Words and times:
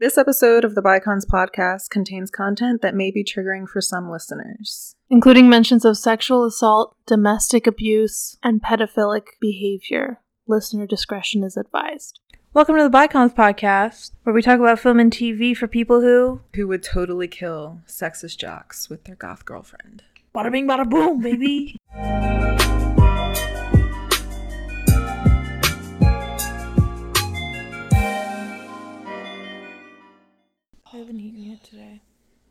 This 0.00 0.18
episode 0.18 0.64
of 0.64 0.74
the 0.74 0.82
Bicons 0.82 1.24
podcast 1.24 1.88
contains 1.88 2.30
content 2.30 2.82
that 2.82 2.96
may 2.96 3.10
be 3.12 3.22
triggering 3.24 3.68
for 3.68 3.80
some 3.80 4.10
listeners. 4.10 4.96
including 5.08 5.48
mentions 5.48 5.84
of 5.84 5.96
sexual 5.96 6.44
assault, 6.44 6.96
domestic 7.06 7.66
abuse, 7.66 8.36
and 8.42 8.60
pedophilic 8.60 9.26
behavior. 9.40 10.20
Listener 10.48 10.86
discretion 10.86 11.44
is 11.44 11.56
advised. 11.56 12.18
Welcome 12.52 12.76
to 12.76 12.82
the 12.82 12.90
Bicons 12.90 13.34
podcast, 13.34 14.10
where 14.24 14.34
we 14.34 14.42
talk 14.42 14.58
about 14.58 14.80
film 14.80 14.98
and 14.98 15.12
TV 15.12 15.56
for 15.56 15.68
people 15.68 16.00
who 16.00 16.40
Who 16.54 16.66
would 16.68 16.82
totally 16.82 17.28
kill 17.28 17.80
sexist 17.86 18.38
jocks 18.38 18.90
with 18.90 19.04
their 19.04 19.16
goth 19.16 19.44
girlfriend? 19.44 20.02
bada 20.34 20.50
bing 20.50 20.66
bada 20.66 20.88
boom, 20.88 21.20
baby. 21.20 21.76
I 30.94 30.98
haven't 30.98 31.18
eaten 31.18 31.42
yet 31.42 31.64
today. 31.64 32.00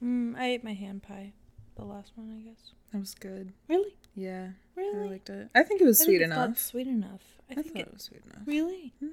Mm, 0.03 0.38
I 0.38 0.47
ate 0.47 0.65
my 0.65 0.73
hand 0.73 1.02
pie, 1.02 1.31
the 1.77 1.85
last 1.85 2.11
one, 2.15 2.29
I 2.29 2.41
guess. 2.49 2.71
That 2.91 2.99
was 2.99 3.16
good. 3.16 3.53
Really? 3.69 3.95
Yeah, 4.16 4.49
Really? 4.75 5.07
I 5.07 5.11
liked 5.11 5.29
it. 5.29 5.49
I 5.55 5.63
think 5.63 5.79
it 5.79 5.85
was 5.85 6.02
I 6.02 6.03
sweet 6.03 6.17
think 6.19 6.23
it's 6.23 6.35
not 6.35 6.45
enough. 6.47 6.59
Sweet 6.59 6.88
enough. 6.88 7.21
I, 7.49 7.53
I, 7.53 7.55
think 7.55 7.67
thought 7.67 7.79
it 7.79 7.88
it 7.88 7.93
was 7.93 8.03
sweet 8.03 8.21
enough. 8.25 8.45
Really? 8.45 8.93
Mhm. 9.02 9.11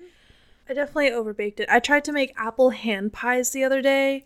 I 0.68 0.74
definitely 0.74 1.10
overbaked 1.10 1.60
it. 1.60 1.68
I 1.70 1.78
tried 1.78 2.04
to 2.04 2.12
make 2.12 2.34
apple 2.36 2.70
hand 2.70 3.12
pies 3.12 3.52
the 3.52 3.62
other 3.62 3.80
day 3.80 4.24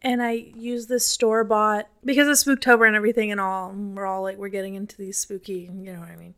and 0.00 0.22
I 0.22 0.32
used 0.32 0.88
this 0.88 1.06
store 1.06 1.44
bought 1.44 1.88
because 2.02 2.26
it's 2.26 2.44
Spooktober 2.44 2.86
and 2.86 2.96
everything 2.96 3.30
and 3.30 3.40
all. 3.40 3.70
and 3.70 3.94
We're 3.94 4.06
all 4.06 4.22
like, 4.22 4.38
we're 4.38 4.48
getting 4.48 4.74
into 4.74 4.96
these 4.96 5.18
spooky, 5.18 5.70
you 5.70 5.92
know 5.92 6.00
what 6.00 6.08
I 6.08 6.16
mean. 6.16 6.34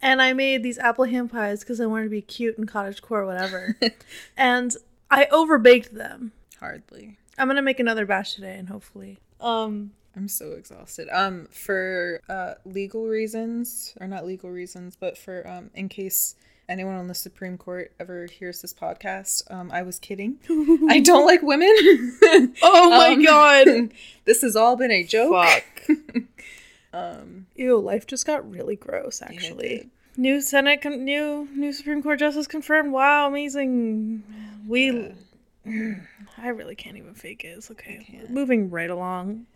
And 0.00 0.22
I 0.22 0.34
made 0.34 0.62
these 0.62 0.78
apple 0.78 1.04
hand 1.04 1.32
pies 1.32 1.60
because 1.60 1.80
I 1.80 1.86
wanted 1.86 2.04
to 2.04 2.10
be 2.10 2.22
cute 2.22 2.58
and 2.58 2.70
cottagecore, 2.70 3.26
whatever. 3.26 3.76
and 4.36 4.76
I 5.10 5.26
overbaked 5.26 5.90
them. 5.90 6.30
Hardly. 6.60 7.18
I'm 7.38 7.48
gonna 7.48 7.62
make 7.62 7.80
another 7.80 8.06
batch 8.06 8.34
today 8.34 8.56
and 8.58 8.68
hopefully. 8.68 9.18
Um, 9.40 9.92
I'm 10.16 10.28
so 10.28 10.52
exhausted. 10.52 11.08
Um, 11.12 11.46
for 11.50 12.20
uh 12.28 12.54
legal 12.64 13.06
reasons, 13.06 13.94
or 14.00 14.06
not 14.06 14.24
legal 14.26 14.50
reasons, 14.50 14.96
but 14.98 15.18
for 15.18 15.46
um, 15.48 15.70
in 15.74 15.88
case 15.88 16.36
anyone 16.68 16.94
on 16.94 17.08
the 17.08 17.14
Supreme 17.14 17.58
Court 17.58 17.92
ever 18.00 18.26
hears 18.26 18.62
this 18.62 18.72
podcast, 18.72 19.50
um, 19.52 19.70
I 19.72 19.82
was 19.82 19.98
kidding. 19.98 20.38
I 20.88 21.00
don't 21.00 21.26
like 21.26 21.42
women. 21.42 21.68
Oh 22.62 22.90
my 22.90 23.08
Um, 23.14 23.22
God. 23.24 23.90
this 24.24 24.40
has 24.42 24.54
all 24.56 24.76
been 24.76 24.90
a 24.90 25.04
joke. 25.04 25.32
Fuck. 25.86 25.94
um, 26.92 27.46
Ew, 27.56 27.78
life 27.78 28.06
just 28.06 28.26
got 28.26 28.48
really 28.48 28.76
gross. 28.76 29.20
yeah, 29.20 29.30
it 29.32 29.34
Actually, 29.36 29.68
did. 29.68 29.90
new 30.16 30.40
Senate, 30.40 30.80
con- 30.80 31.04
new 31.04 31.48
new 31.54 31.72
Supreme 31.72 32.02
Court 32.02 32.18
justice 32.18 32.46
confirmed. 32.46 32.92
Wow, 32.92 33.26
amazing. 33.28 34.22
We, 34.66 35.12
I 36.38 36.48
really 36.48 36.74
can't 36.74 36.96
even 36.96 37.14
fake 37.14 37.44
it. 37.44 37.48
It's 37.58 37.70
okay. 37.70 38.20
moving 38.28 38.70
right 38.70 38.90
along. 38.90 39.46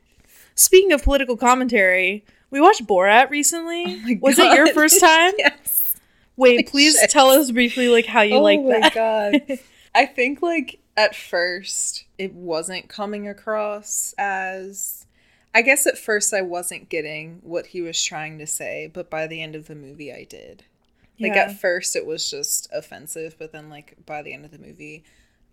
Speaking 0.54 0.92
of 0.92 1.02
political 1.02 1.36
commentary, 1.36 2.24
we 2.50 2.60
watched 2.60 2.86
Borat 2.86 3.30
recently. 3.30 4.00
Oh 4.06 4.14
Was 4.20 4.38
it 4.38 4.54
your 4.54 4.72
first 4.72 5.00
time? 5.00 5.32
yes. 5.38 5.96
Wait, 6.36 6.68
please 6.68 6.96
Shit. 6.98 7.10
tell 7.10 7.28
us 7.30 7.50
briefly 7.50 7.88
like 7.88 8.06
how 8.06 8.22
you 8.22 8.36
oh 8.36 8.42
like 8.42 8.60
that. 8.66 8.96
Oh 8.96 9.30
my 9.32 9.38
god. 9.38 9.58
I 9.94 10.06
think 10.06 10.42
like 10.42 10.78
at 10.96 11.14
first 11.14 12.04
it 12.18 12.34
wasn't 12.34 12.88
coming 12.88 13.28
across 13.28 14.14
as 14.18 15.06
I 15.54 15.62
guess 15.62 15.86
at 15.86 15.98
first 15.98 16.32
I 16.34 16.42
wasn't 16.42 16.88
getting 16.88 17.40
what 17.42 17.66
he 17.66 17.80
was 17.82 18.02
trying 18.02 18.38
to 18.38 18.46
say, 18.46 18.90
but 18.92 19.10
by 19.10 19.26
the 19.26 19.42
end 19.42 19.54
of 19.56 19.66
the 19.66 19.74
movie 19.74 20.12
I 20.12 20.24
did. 20.24 20.64
Like 21.18 21.34
Yeah. 21.34 21.44
at 21.44 21.60
first 21.60 21.96
it 21.96 22.06
was 22.06 22.30
just 22.30 22.68
offensive, 22.72 23.34
but 23.38 23.50
then 23.52 23.68
like 23.70 23.96
by 24.06 24.22
the 24.22 24.32
end 24.32 24.44
of 24.44 24.50
the 24.52 24.58
movie 24.58 25.02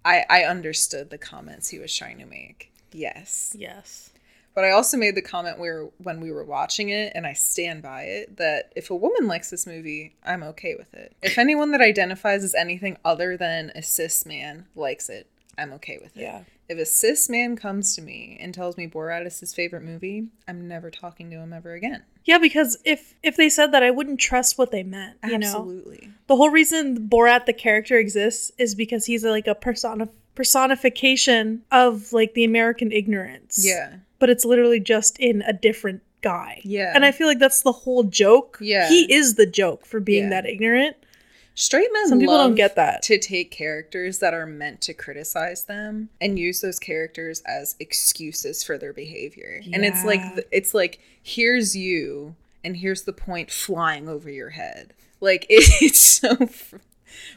I 0.06 0.26
I 0.30 0.44
understood 0.44 1.10
the 1.10 1.18
comments 1.18 1.70
he 1.70 1.80
was 1.80 1.94
trying 1.96 2.20
to 2.20 2.26
make. 2.26 2.72
Yes. 2.94 3.56
Yes. 3.58 4.12
But 4.54 4.64
I 4.64 4.72
also 4.72 4.96
made 4.96 5.16
the 5.16 5.22
comment 5.22 5.60
where 5.60 5.90
when 5.98 6.22
we 6.22 6.32
were 6.32 6.46
watching 6.46 6.88
it, 6.88 7.12
and 7.14 7.28
I 7.28 7.34
stand 7.34 7.82
by 7.82 8.04
it, 8.04 8.38
that 8.38 8.72
if 8.74 8.90
a 8.90 8.96
woman 8.96 9.28
likes 9.28 9.50
this 9.50 9.68
movie, 9.68 10.16
I'm 10.24 10.44
okay 10.44 10.76
with 10.76 10.94
it. 10.94 11.14
If 11.22 11.38
anyone 11.38 11.72
that 11.72 11.82
identifies 11.82 12.42
as 12.42 12.56
anything 12.56 12.98
other 13.04 13.36
than 13.36 13.74
a 13.76 13.84
cis 13.84 14.26
man 14.26 14.68
likes 14.74 15.10
it, 15.10 15.28
I'm 15.58 15.74
okay 15.74 16.00
with 16.02 16.16
it. 16.16 16.22
Yeah. 16.22 16.44
If 16.68 16.80
a 16.80 16.86
cis 16.86 17.30
man 17.30 17.56
comes 17.56 17.96
to 17.96 18.02
me 18.02 18.38
and 18.40 18.54
tells 18.54 18.76
me 18.76 18.88
Borat 18.88 19.26
is 19.28 19.40
his 19.40 19.54
favorite 19.54 19.84
movie, 19.84 20.28
I'm 20.48 20.68
never 20.68 20.90
talking 20.90 21.30
to 21.30 21.38
him 21.38 21.54
ever 21.54 21.74
again. 21.74 22.04
Yeah, 22.24 22.40
because 22.40 22.78
if 22.84 23.14
if 23.22 23.36
they 23.38 23.50
said 23.50 23.72
that, 23.72 23.84
I 23.84 23.92
wouldn't 23.92 24.20
trust 24.20 24.58
what 24.58 24.72
they 24.72 24.82
meant. 24.82 25.18
You 25.24 25.38
know. 25.38 25.46
Absolutely. 25.48 26.10
The 26.28 26.36
whole 26.36 26.50
reason 26.50 27.08
Borat 27.08 27.46
the 27.46 27.54
character 27.54 27.98
exists 27.98 28.52
is 28.58 28.74
because 28.74 29.06
he's 29.06 29.24
like 29.24 29.46
a 29.48 29.54
persona 29.56 30.10
personification 30.34 31.62
of 31.72 32.12
like 32.12 32.34
the 32.34 32.44
American 32.44 32.92
ignorance. 32.92 33.64
Yeah. 33.66 33.96
But 34.20 34.30
it's 34.30 34.46
literally 34.46 34.80
just 34.80 35.20
in 35.20 35.42
a 35.44 35.54
different 35.54 36.02
guy. 36.22 36.62
Yeah. 36.64 36.92
And 36.96 37.06
I 37.06 37.12
feel 37.12 37.28
like 37.28 37.40
that's 37.40 37.62
the 37.62 37.72
whole 37.72 38.04
joke. 38.04 38.58
Yeah. 38.60 38.90
He 38.90 39.12
is 39.14 39.36
the 39.36 39.46
joke 39.46 39.86
for 39.86 40.00
being 40.00 40.24
Yeah. 40.26 40.30
that 40.42 40.46
ignorant. 40.48 40.98
Straight 41.58 41.88
men 41.94 42.10
Some 42.10 42.20
people 42.20 42.38
don't 42.38 42.56
get 42.56 42.76
that. 42.76 43.02
to 43.04 43.18
take 43.18 43.50
characters 43.50 44.20
that 44.20 44.34
are 44.34 44.46
meant 44.46 44.82
to 44.82 44.94
criticize 44.94 45.64
them 45.64 46.10
and 46.20 46.38
use 46.38 46.60
those 46.60 46.80
characters 46.80 47.42
as 47.48 47.76
excuses 47.80 48.62
for 48.62 48.78
their 48.78 48.92
behavior. 48.92 49.62
And 49.72 49.86
it's 49.86 50.04
like 50.04 50.20
it's 50.52 50.74
like 50.74 51.00
here's 51.24 51.74
you 51.74 52.36
and 52.64 52.76
here's 52.76 53.04
the 53.04 53.14
point 53.14 53.52
flying 53.52 54.10
over 54.10 54.30
your 54.30 54.50
head. 54.50 54.94
Like 55.22 55.46
it's 55.50 56.00
so 56.02 56.36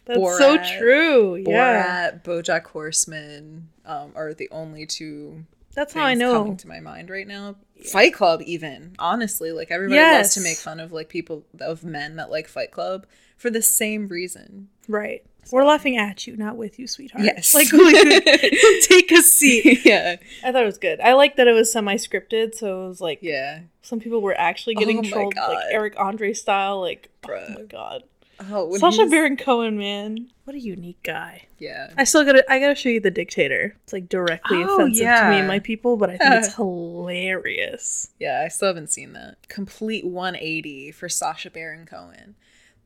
That's 0.05 0.39
so 0.39 0.59
true. 0.79 1.37
Yeah. 1.37 2.11
Borat, 2.11 2.25
BoJack 2.25 2.67
Horseman 2.67 3.69
um, 3.87 4.13
are 4.17 4.35
the 4.35 4.49
only 4.51 4.85
two 4.85 5.45
That's 5.75 5.95
how 5.95 6.03
I 6.03 6.15
know. 6.15 6.33
coming 6.43 6.57
to 6.57 6.67
my 6.69 6.81
mind 6.81 7.09
right 7.09 7.27
now. 7.27 7.55
Fight 7.93 8.15
Club, 8.15 8.43
even 8.45 8.97
honestly, 8.99 9.53
like 9.53 9.71
everybody 9.71 10.01
loves 10.01 10.35
to 10.35 10.41
make 10.41 10.57
fun 10.57 10.81
of 10.81 10.91
like 10.91 11.09
people 11.09 11.45
of 11.61 11.85
men 11.85 12.17
that 12.17 12.33
like 12.33 12.49
Fight 12.49 12.73
Club 12.73 13.07
for 13.39 13.49
the 13.51 13.63
same 13.63 14.09
reason. 14.09 14.69
Right. 14.87 15.25
We're 15.51 15.65
laughing 15.65 15.97
at 15.97 16.27
you, 16.27 16.37
not 16.37 16.57
with 16.57 16.79
you, 16.79 16.87
sweetheart. 16.87 17.25
Yes. 17.25 17.55
Like, 17.55 17.73
like 17.73 17.95
take 18.83 19.11
a 19.13 19.23
seat. 19.23 19.81
yeah, 19.85 20.17
I 20.45 20.53
thought 20.53 20.63
it 20.63 20.67
was 20.67 20.77
good. 20.77 21.01
I 21.01 21.15
like 21.15 21.37
that 21.37 21.49
it 21.49 21.53
was 21.53 21.73
semi 21.73 21.95
scripted, 21.97 22.55
so 22.55 22.85
it 22.85 22.89
was 22.89 23.01
like 23.01 23.21
yeah. 23.23 23.61
some 23.81 23.99
people 23.99 24.21
were 24.21 24.39
actually 24.39 24.75
getting 24.75 24.99
Oh 24.99 25.03
trolled, 25.03 25.37
like 25.37 25.65
Eric 25.71 25.95
Andre 25.97 26.35
style. 26.35 26.81
Like, 26.83 27.09
Bruh. 27.23 27.47
oh 27.49 27.55
my 27.55 27.63
god, 27.63 28.03
Oh, 28.41 28.77
Sacha 28.77 29.07
Baron 29.07 29.37
Cohen, 29.37 29.79
man, 29.79 30.29
what 30.45 30.55
a 30.55 30.61
unique 30.61 31.03
guy. 31.03 31.47
Yeah, 31.59 31.93
I 31.97 32.05
still 32.05 32.25
gotta, 32.25 32.45
I 32.51 32.61
gotta 32.61 32.75
show 32.75 32.89
you 32.89 33.01
the 33.01 33.11
Dictator. 33.11 33.75
It's 33.83 33.93
like 33.93 34.09
directly 34.09 34.63
Oh, 34.63 34.75
offensive 34.77 35.05
to 35.05 35.31
me 35.31 35.39
and 35.39 35.49
my 35.49 35.59
people, 35.59 35.97
but 35.97 36.11
I 36.11 36.19
think 36.19 36.35
it's 36.35 36.55
hilarious. 36.57 38.11
yeah. 38.19 38.43
I 38.45 38.49
still 38.49 38.69
haven't 38.69 38.91
seen 38.91 39.13
that. 39.15 39.49
Complete 39.49 40.07
180 40.07 40.93
for 40.93 41.09
Sacha 41.09 41.51
Baron 41.51 41.87
Cohen. 41.87 42.37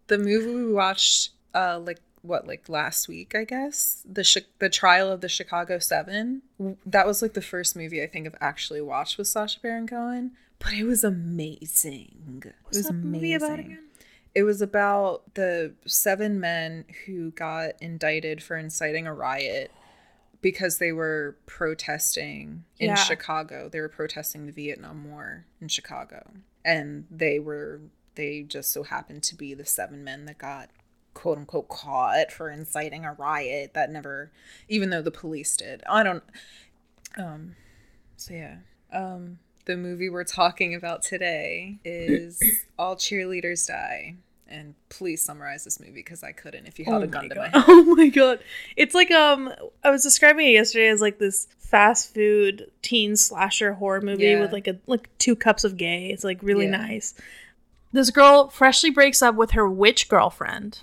The 0.09 0.19
movie 0.19 0.55
we 0.55 0.73
watched, 0.73 1.31
uh, 1.55 1.79
like 1.79 2.01
what, 2.23 2.47
like 2.47 2.69
last 2.69 3.09
week, 3.09 3.35
I 3.35 3.45
guess. 3.45 4.03
The 4.11 4.23
Chi- 4.25 4.47
the 4.59 4.69
trial 4.69 5.11
of 5.11 5.21
the 5.21 5.29
Chicago 5.29 5.79
Seven. 5.79 6.43
That 6.87 7.07
was 7.07 7.23
like 7.23 7.35
the 7.35 7.43
first 7.43 7.77
movie 7.77 8.03
I 8.03 8.07
think 8.07 8.27
I've 8.27 8.37
actually 8.41 8.81
watched 8.81 9.19
with 9.19 9.27
Sacha 9.29 9.59
Baron 9.61 9.87
Cohen. 9.87 10.33
But 10.59 10.75
it 10.75 10.85
was 10.85 11.03
amazing. 11.03 12.43
What's 12.63 12.77
it 12.77 12.81
was 12.81 12.87
that 12.87 12.93
movie 12.93 13.35
about 13.35 13.59
again? 13.59 13.79
It 14.35 14.45
was 14.45 14.63
about 14.63 15.35
the 15.35 15.75
seven 15.87 16.41
men 16.41 16.85
who 17.05 17.33
got 17.33 17.73
indicted 17.83 18.43
for 18.43 18.57
inciting 18.57 19.07
a 19.07 19.13
riot 19.13 19.71
because 20.41 20.79
they 20.79 20.93
were 20.93 21.37
protesting 21.47 22.65
in 22.79 22.89
Yeah. 22.91 22.95
Chicago. 22.95 23.69
They 23.69 23.81
were 23.81 23.89
protesting 23.89 24.47
the 24.47 24.53
Vietnam 24.53 25.09
War 25.11 25.45
in 25.61 25.69
Chicago. 25.69 26.31
And 26.65 27.07
they 27.11 27.39
were 27.39 27.81
they 28.15 28.43
just 28.43 28.73
so 28.73 28.83
happened 28.83 29.23
to 29.25 29.35
be 29.35 29.55
the 29.55 29.65
seven 29.67 30.05
men 30.05 30.25
that 30.27 30.39
got 30.39 30.71
quote 31.15 31.39
unquote 31.39 31.69
caught 31.69 32.33
for 32.33 32.51
inciting 32.51 33.05
a 33.05 33.13
riot 33.13 33.75
that 33.75 33.91
never 33.91 34.31
even 34.69 34.91
though 34.91 35.03
the 35.03 35.11
police 35.11 35.57
did. 35.57 35.83
I 35.89 36.03
don't 36.03 36.23
um 37.19 37.55
so 38.17 38.35
yeah. 38.35 38.57
Um 38.93 39.39
the 39.65 39.77
movie 39.77 40.09
we're 40.09 40.25
talking 40.25 40.75
about 40.75 41.03
today 41.03 41.79
is 41.85 42.43
All 42.79 42.97
Cheerleaders 42.97 43.67
Die. 43.69 44.17
And 44.49 44.75
please 44.91 45.23
summarize 45.23 45.65
this 45.65 45.81
movie 45.81 45.93
because 45.93 46.23
I 46.23 46.33
couldn't 46.33 46.67
if 46.67 46.79
you 46.79 46.85
held 46.85 47.03
a 47.03 47.07
gun 47.07 47.29
to 47.31 47.35
my 47.37 47.45
head. 47.49 47.53
Oh 47.69 47.95
my 47.97 48.09
god. 48.09 48.41
It's 48.77 48.95
like 48.95 49.11
um 49.11 49.51
I 49.85 49.91
was 49.91 50.03
describing 50.03 50.47
it 50.49 50.53
yesterday 50.53 50.89
as 50.89 51.01
like 51.01 51.19
this 51.19 51.47
fast 51.59 52.13
food 52.13 52.71
teen 52.83 53.17
slasher 53.17 53.73
horror 53.73 54.03
movie 54.03 54.25
Yeah. 54.25 54.41
with 54.41 54.53
like 54.53 54.67
a 54.67 54.77
like 54.87 55.09
two 55.19 55.37
cups 55.37 55.65
of 55.65 55.77
gay. 55.79 56.09
It's 56.11 56.25
like 56.25 56.43
really 56.43 56.67
Yeah. 56.67 56.77
nice. 56.77 57.15
This 57.93 58.11
girl 58.11 58.49
freshly 58.49 58.91
breaks 58.91 59.23
up 59.23 59.35
with 59.35 59.53
her 59.53 59.69
witch 59.69 60.09
girlfriend. 60.09 60.81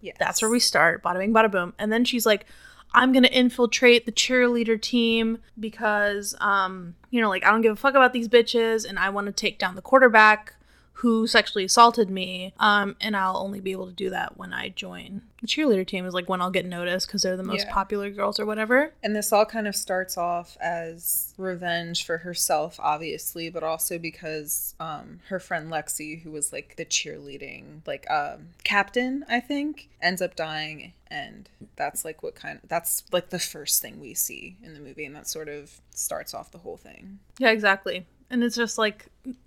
Yes. 0.00 0.16
That's 0.18 0.42
where 0.42 0.50
we 0.50 0.60
start. 0.60 1.02
Bada 1.02 1.18
bing, 1.18 1.32
bada 1.32 1.50
boom. 1.50 1.74
And 1.78 1.92
then 1.92 2.04
she's 2.04 2.26
like, 2.26 2.46
I'm 2.92 3.12
gonna 3.12 3.28
infiltrate 3.28 4.04
the 4.04 4.12
cheerleader 4.12 4.80
team 4.80 5.38
because, 5.58 6.34
um, 6.40 6.96
you 7.10 7.20
know, 7.20 7.28
like 7.28 7.44
I 7.44 7.50
don't 7.50 7.60
give 7.60 7.72
a 7.72 7.76
fuck 7.76 7.94
about 7.94 8.12
these 8.12 8.28
bitches, 8.28 8.88
and 8.88 8.98
I 8.98 9.10
want 9.10 9.26
to 9.26 9.32
take 9.32 9.58
down 9.58 9.76
the 9.76 9.82
quarterback, 9.82 10.54
who 11.00 11.26
sexually 11.26 11.64
assaulted 11.64 12.10
me. 12.10 12.52
Um, 12.58 12.94
and 13.00 13.16
I'll 13.16 13.36
only 13.38 13.60
be 13.60 13.72
able 13.72 13.86
to 13.86 13.92
do 13.92 14.10
that 14.10 14.36
when 14.36 14.52
I 14.52 14.68
join 14.68 15.22
the 15.40 15.46
cheerleader 15.46 15.86
team. 15.86 16.04
Is 16.04 16.12
like 16.12 16.28
when 16.28 16.42
I'll 16.42 16.50
get 16.50 16.66
noticed 16.66 17.06
because 17.06 17.22
they're 17.22 17.36
the 17.38 17.42
most 17.42 17.66
Yeah. 17.66 17.72
popular 17.72 18.10
girls 18.10 18.38
or 18.38 18.44
whatever. 18.44 18.92
And 19.02 19.16
this 19.16 19.32
all 19.32 19.46
kind 19.46 19.66
of 19.66 19.74
starts 19.74 20.18
off 20.18 20.58
as 20.60 21.32
revenge 21.38 22.04
for 22.04 22.18
herself, 22.18 22.78
obviously, 22.82 23.48
but 23.48 23.62
also 23.62 23.98
because 23.98 24.74
um, 24.78 25.20
her 25.28 25.40
friend 25.40 25.70
Lexi, 25.70 26.22
who 26.22 26.30
was 26.30 26.52
like 26.52 26.76
the 26.76 26.84
cheerleading 26.84 27.80
like 27.86 28.08
um, 28.10 28.48
captain, 28.64 29.24
I 29.28 29.40
think, 29.40 29.88
ends 30.02 30.20
up 30.20 30.36
dying, 30.36 30.92
and 31.06 31.48
that's 31.76 32.04
like 32.04 32.22
what 32.22 32.34
kind. 32.34 32.60
of, 32.62 32.68
that's 32.68 33.04
like 33.10 33.30
the 33.30 33.38
first 33.38 33.80
thing 33.80 34.00
we 34.00 34.12
see 34.14 34.56
in 34.62 34.74
the 34.74 34.80
movie, 34.80 35.06
and 35.06 35.16
that 35.16 35.26
sort 35.28 35.48
of 35.48 35.80
starts 35.94 36.34
off 36.34 36.50
the 36.50 36.58
whole 36.58 36.76
thing. 36.76 37.20
Yeah, 37.38 37.50
exactly. 37.52 38.06
And 38.28 38.44
it's 38.44 38.54
just 38.56 38.76
like 38.78 39.06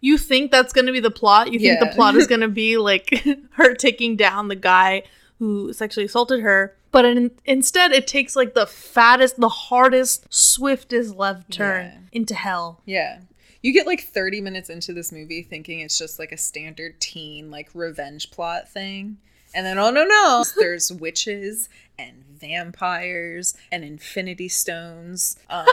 you 0.00 0.16
think 0.18 0.50
that's 0.50 0.72
going 0.72 0.86
to 0.86 0.92
be 0.92 1.00
the 1.00 1.10
plot. 1.10 1.52
You 1.52 1.58
think 1.58 1.78
Yeah. 1.80 1.84
the 1.88 1.94
plot 1.94 2.14
is 2.16 2.26
going 2.28 2.40
to 2.40 2.48
be 2.48 2.76
like 2.76 3.24
her 3.52 3.74
taking 3.74 4.16
down 4.16 4.48
the 4.48 4.56
guy 4.56 5.02
who 5.38 5.72
sexually 5.72 6.06
assaulted 6.06 6.40
her. 6.40 6.76
But 6.92 7.04
in, 7.04 7.30
instead, 7.44 7.92
it 7.92 8.06
takes 8.06 8.34
like 8.34 8.54
the 8.54 8.66
fattest, 8.66 9.38
the 9.40 9.48
hardest, 9.48 10.26
swiftest 10.32 11.14
left 11.16 11.50
turn 11.52 11.84
Yeah. 11.86 11.98
into 12.12 12.34
hell. 12.34 12.80
Yeah. 12.84 13.20
You 13.62 13.72
get 13.72 13.86
like 13.86 14.00
30 14.02 14.40
minutes 14.40 14.70
into 14.70 14.92
this 14.92 15.12
movie 15.12 15.42
thinking 15.42 15.80
it's 15.80 15.98
just 15.98 16.18
like 16.18 16.32
a 16.32 16.36
standard 16.38 16.98
teen, 17.00 17.50
like 17.50 17.68
revenge 17.74 18.30
plot 18.30 18.68
thing. 18.68 19.18
And 19.54 19.66
then, 19.66 19.78
oh 19.78 19.90
no, 19.90 20.04
no, 20.04 20.44
there's 20.58 20.90
witches 20.92 21.68
and 21.98 22.24
vampires 22.40 23.54
and 23.70 23.84
infinity 23.84 24.48
stones 24.48 25.36
um, 25.50 25.66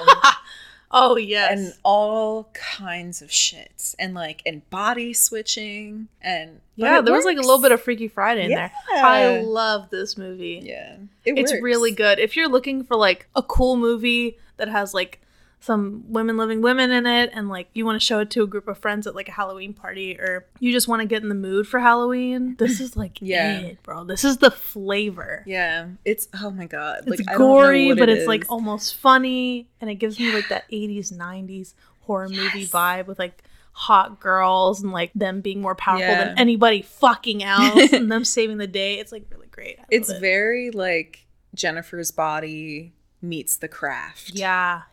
Oh, 0.90 1.18
yes. 1.18 1.52
and 1.52 1.74
all 1.84 2.50
kinds 2.54 3.22
of 3.22 3.32
shit. 3.32 3.96
And 4.00 4.14
like, 4.14 4.42
and 4.46 4.68
body 4.70 5.14
switching. 5.14 6.08
And 6.22 6.62
yeah, 6.76 7.02
there 7.02 7.14
was 7.14 7.26
like 7.26 7.38
a 7.38 7.42
little 7.42 7.62
bit 7.62 7.72
of 7.72 7.82
Freaky 7.82 8.08
Friday 8.08 8.46
in 8.46 8.52
there. 8.52 8.72
I 8.92 9.40
love 9.40 9.90
this 9.90 10.18
movie. 10.18 10.62
Yeah. 10.64 10.98
It 11.26 11.38
it's 11.38 11.52
works. 11.52 11.64
really 11.64 11.92
good. 11.92 12.20
If 12.20 12.38
you're 12.38 12.48
looking 12.48 12.84
for 12.84 12.96
like 12.96 13.28
a 13.36 13.44
cool 13.44 13.76
movie 13.76 14.38
that 14.58 14.70
has 14.70 14.94
like 14.94 15.22
some 15.60 16.04
women 16.08 16.38
living 16.38 16.62
women 16.62 16.92
in 16.92 17.06
it 17.08 17.32
and 17.34 17.50
like 17.50 17.68
you 17.74 17.84
want 17.86 18.00
to 18.00 18.06
show 18.06 18.20
it 18.20 18.30
to 18.30 18.44
a 18.44 18.48
group 18.48 18.68
of 18.68 18.78
friends 18.78 19.08
at 19.08 19.16
like 19.16 19.28
a 19.28 19.32
Halloween 19.32 19.74
party 19.74 20.18
or 20.20 20.46
you 20.60 20.72
just 20.72 20.88
want 20.88 21.02
to 21.02 21.08
get 21.08 21.24
in 21.24 21.30
the 21.30 21.36
mood 21.36 21.68
for 21.68 21.80
Halloween, 21.80 22.56
this 22.58 22.80
is 22.80 22.96
like 22.96 23.18
Yeah. 23.22 23.60
it, 23.60 23.84
bro. 23.84 24.04
This 24.04 24.24
is 24.24 24.38
the 24.38 24.52
flavor. 24.52 25.44
Yeah. 25.48 25.88
It's, 26.06 26.28
oh 26.42 26.52
my 26.52 26.68
God. 26.68 27.00
It's 27.08 27.10
like, 27.10 27.20
I 27.28 27.32
don't 27.34 27.42
know 27.42 27.48
gory, 27.48 27.94
but 27.94 28.08
it 28.08 28.20
it's 28.20 28.28
like 28.28 28.46
almost 28.50 28.96
funny 28.96 29.68
and 29.82 29.90
it 29.90 29.96
gives 29.96 30.20
me 30.20 30.32
like 30.32 30.48
that 30.50 30.70
80s, 30.72 31.12
90s 31.12 31.74
horror 32.02 32.30
movie 32.30 32.66
vibe 32.68 33.08
with 33.08 33.18
like 33.20 33.44
hot 33.74 34.20
girls 34.20 34.82
and 34.82 34.92
like 34.92 35.12
them 35.16 35.42
being 35.42 35.60
more 35.62 35.76
powerful 35.76 36.06
Yeah. 36.08 36.26
than 36.26 36.40
anybody 36.40 36.82
fucking 36.84 37.44
else 37.44 37.92
and 37.94 38.12
them 38.12 38.24
saving 38.24 38.58
the 38.58 38.68
day. 38.68 39.00
It's 39.00 39.12
like 39.12 39.26
really 39.32 39.48
great. 39.48 39.80
It's 39.90 40.10
it. 40.10 40.22
very 40.22 40.70
like 40.72 41.26
Jennifer's 41.56 42.12
body 42.12 42.94
meets 43.22 43.58
the 43.58 43.68
craft. 43.68 44.32
Yeah. 44.36 44.84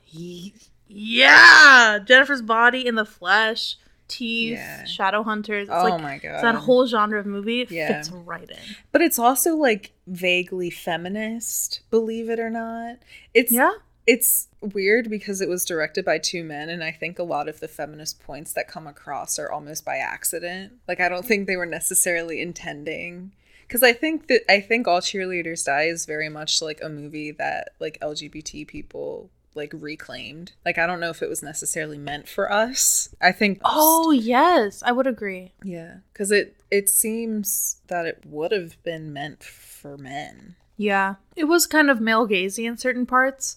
Yeah. 0.89 1.99
Jennifer's 2.05 2.43
body 2.43 2.87
in 2.87 2.95
the 2.95 3.05
flesh, 3.05 3.77
teeth, 4.09 4.59
Yeah. 4.59 4.85
shadow 4.85 5.23
hunters. 5.23 5.69
It's 5.69 5.77
oh 5.77 5.83
like 5.85 6.01
my 6.03 6.19
god. 6.19 6.33
it's 6.35 6.43
that 6.43 6.55
whole 6.57 6.87
genre 6.87 7.19
of 7.19 7.27
movie 7.27 7.63
it 7.63 7.71
Yeah. 7.71 7.89
fits 7.89 8.11
right 8.11 8.49
in. 8.49 8.57
but 8.93 9.01
it's 9.03 9.19
also 9.19 9.57
like 9.57 9.93
vaguely 10.07 10.71
feminist, 10.71 11.81
believe 11.91 12.29
it 12.29 12.39
or 12.39 12.51
not. 12.51 12.99
It's 13.33 13.51
Yeah. 13.53 13.73
it's 14.07 14.49
weird 14.61 15.09
because 15.09 15.41
it 15.41 15.49
was 15.49 15.65
directed 15.65 16.05
by 16.05 16.19
two 16.19 16.45
men 16.45 16.69
and 16.69 16.85
I 16.85 16.93
think 16.93 17.19
a 17.19 17.23
lot 17.23 17.49
of 17.49 17.61
the 17.61 17.69
feminist 17.69 18.21
points 18.23 18.53
that 18.53 18.69
come 18.69 18.87
across 18.87 19.39
are 19.39 19.51
almost 19.51 19.85
by 19.85 19.97
accident. 19.97 20.75
Like 20.87 21.01
I 21.01 21.09
don't 21.09 21.25
think 21.25 21.47
they 21.47 21.57
were 21.57 21.65
necessarily 21.67 22.41
intending 22.43 23.33
because 23.67 23.83
I 23.83 23.95
think 23.95 24.27
that 24.27 24.43
I 24.53 24.61
think 24.61 24.87
All 24.87 25.01
Cheerleaders 25.01 25.65
Die 25.65 25.85
is 25.85 26.05
very 26.05 26.29
much 26.29 26.61
like 26.61 26.81
a 26.83 26.91
movie 26.91 27.31
that 27.33 27.71
like 27.81 27.99
LGBT 28.03 28.67
people 28.69 29.31
like 29.55 29.73
reclaimed. 29.75 30.53
Like 30.65 30.79
I 30.79 30.87
don't 30.87 31.01
know 31.01 31.11
if 31.11 31.23
it 31.23 31.29
was 31.29 31.43
necessarily 31.43 31.99
meant 31.99 32.29
for 32.29 32.51
us. 32.53 33.15
I 33.21 33.33
think 33.33 33.61
Oh 33.65 34.11
yes, 34.11 34.83
I 34.85 34.93
would 34.93 35.07
agree. 35.07 35.53
yeah, 35.63 35.97
because 36.13 36.31
it 36.31 36.57
it 36.71 36.89
seems 36.89 37.81
that 37.89 38.07
it 38.07 38.25
would 38.27 38.53
have 38.53 38.83
been 38.83 39.13
meant 39.13 39.43
for 39.45 39.97
men. 39.97 40.57
Yeah. 40.77 41.17
It 41.37 41.45
was 41.45 41.67
kind 41.67 41.89
of 41.89 42.01
male 42.01 42.27
gazy 42.27 42.67
in 42.67 42.77
certain 42.77 43.07
parts. 43.07 43.57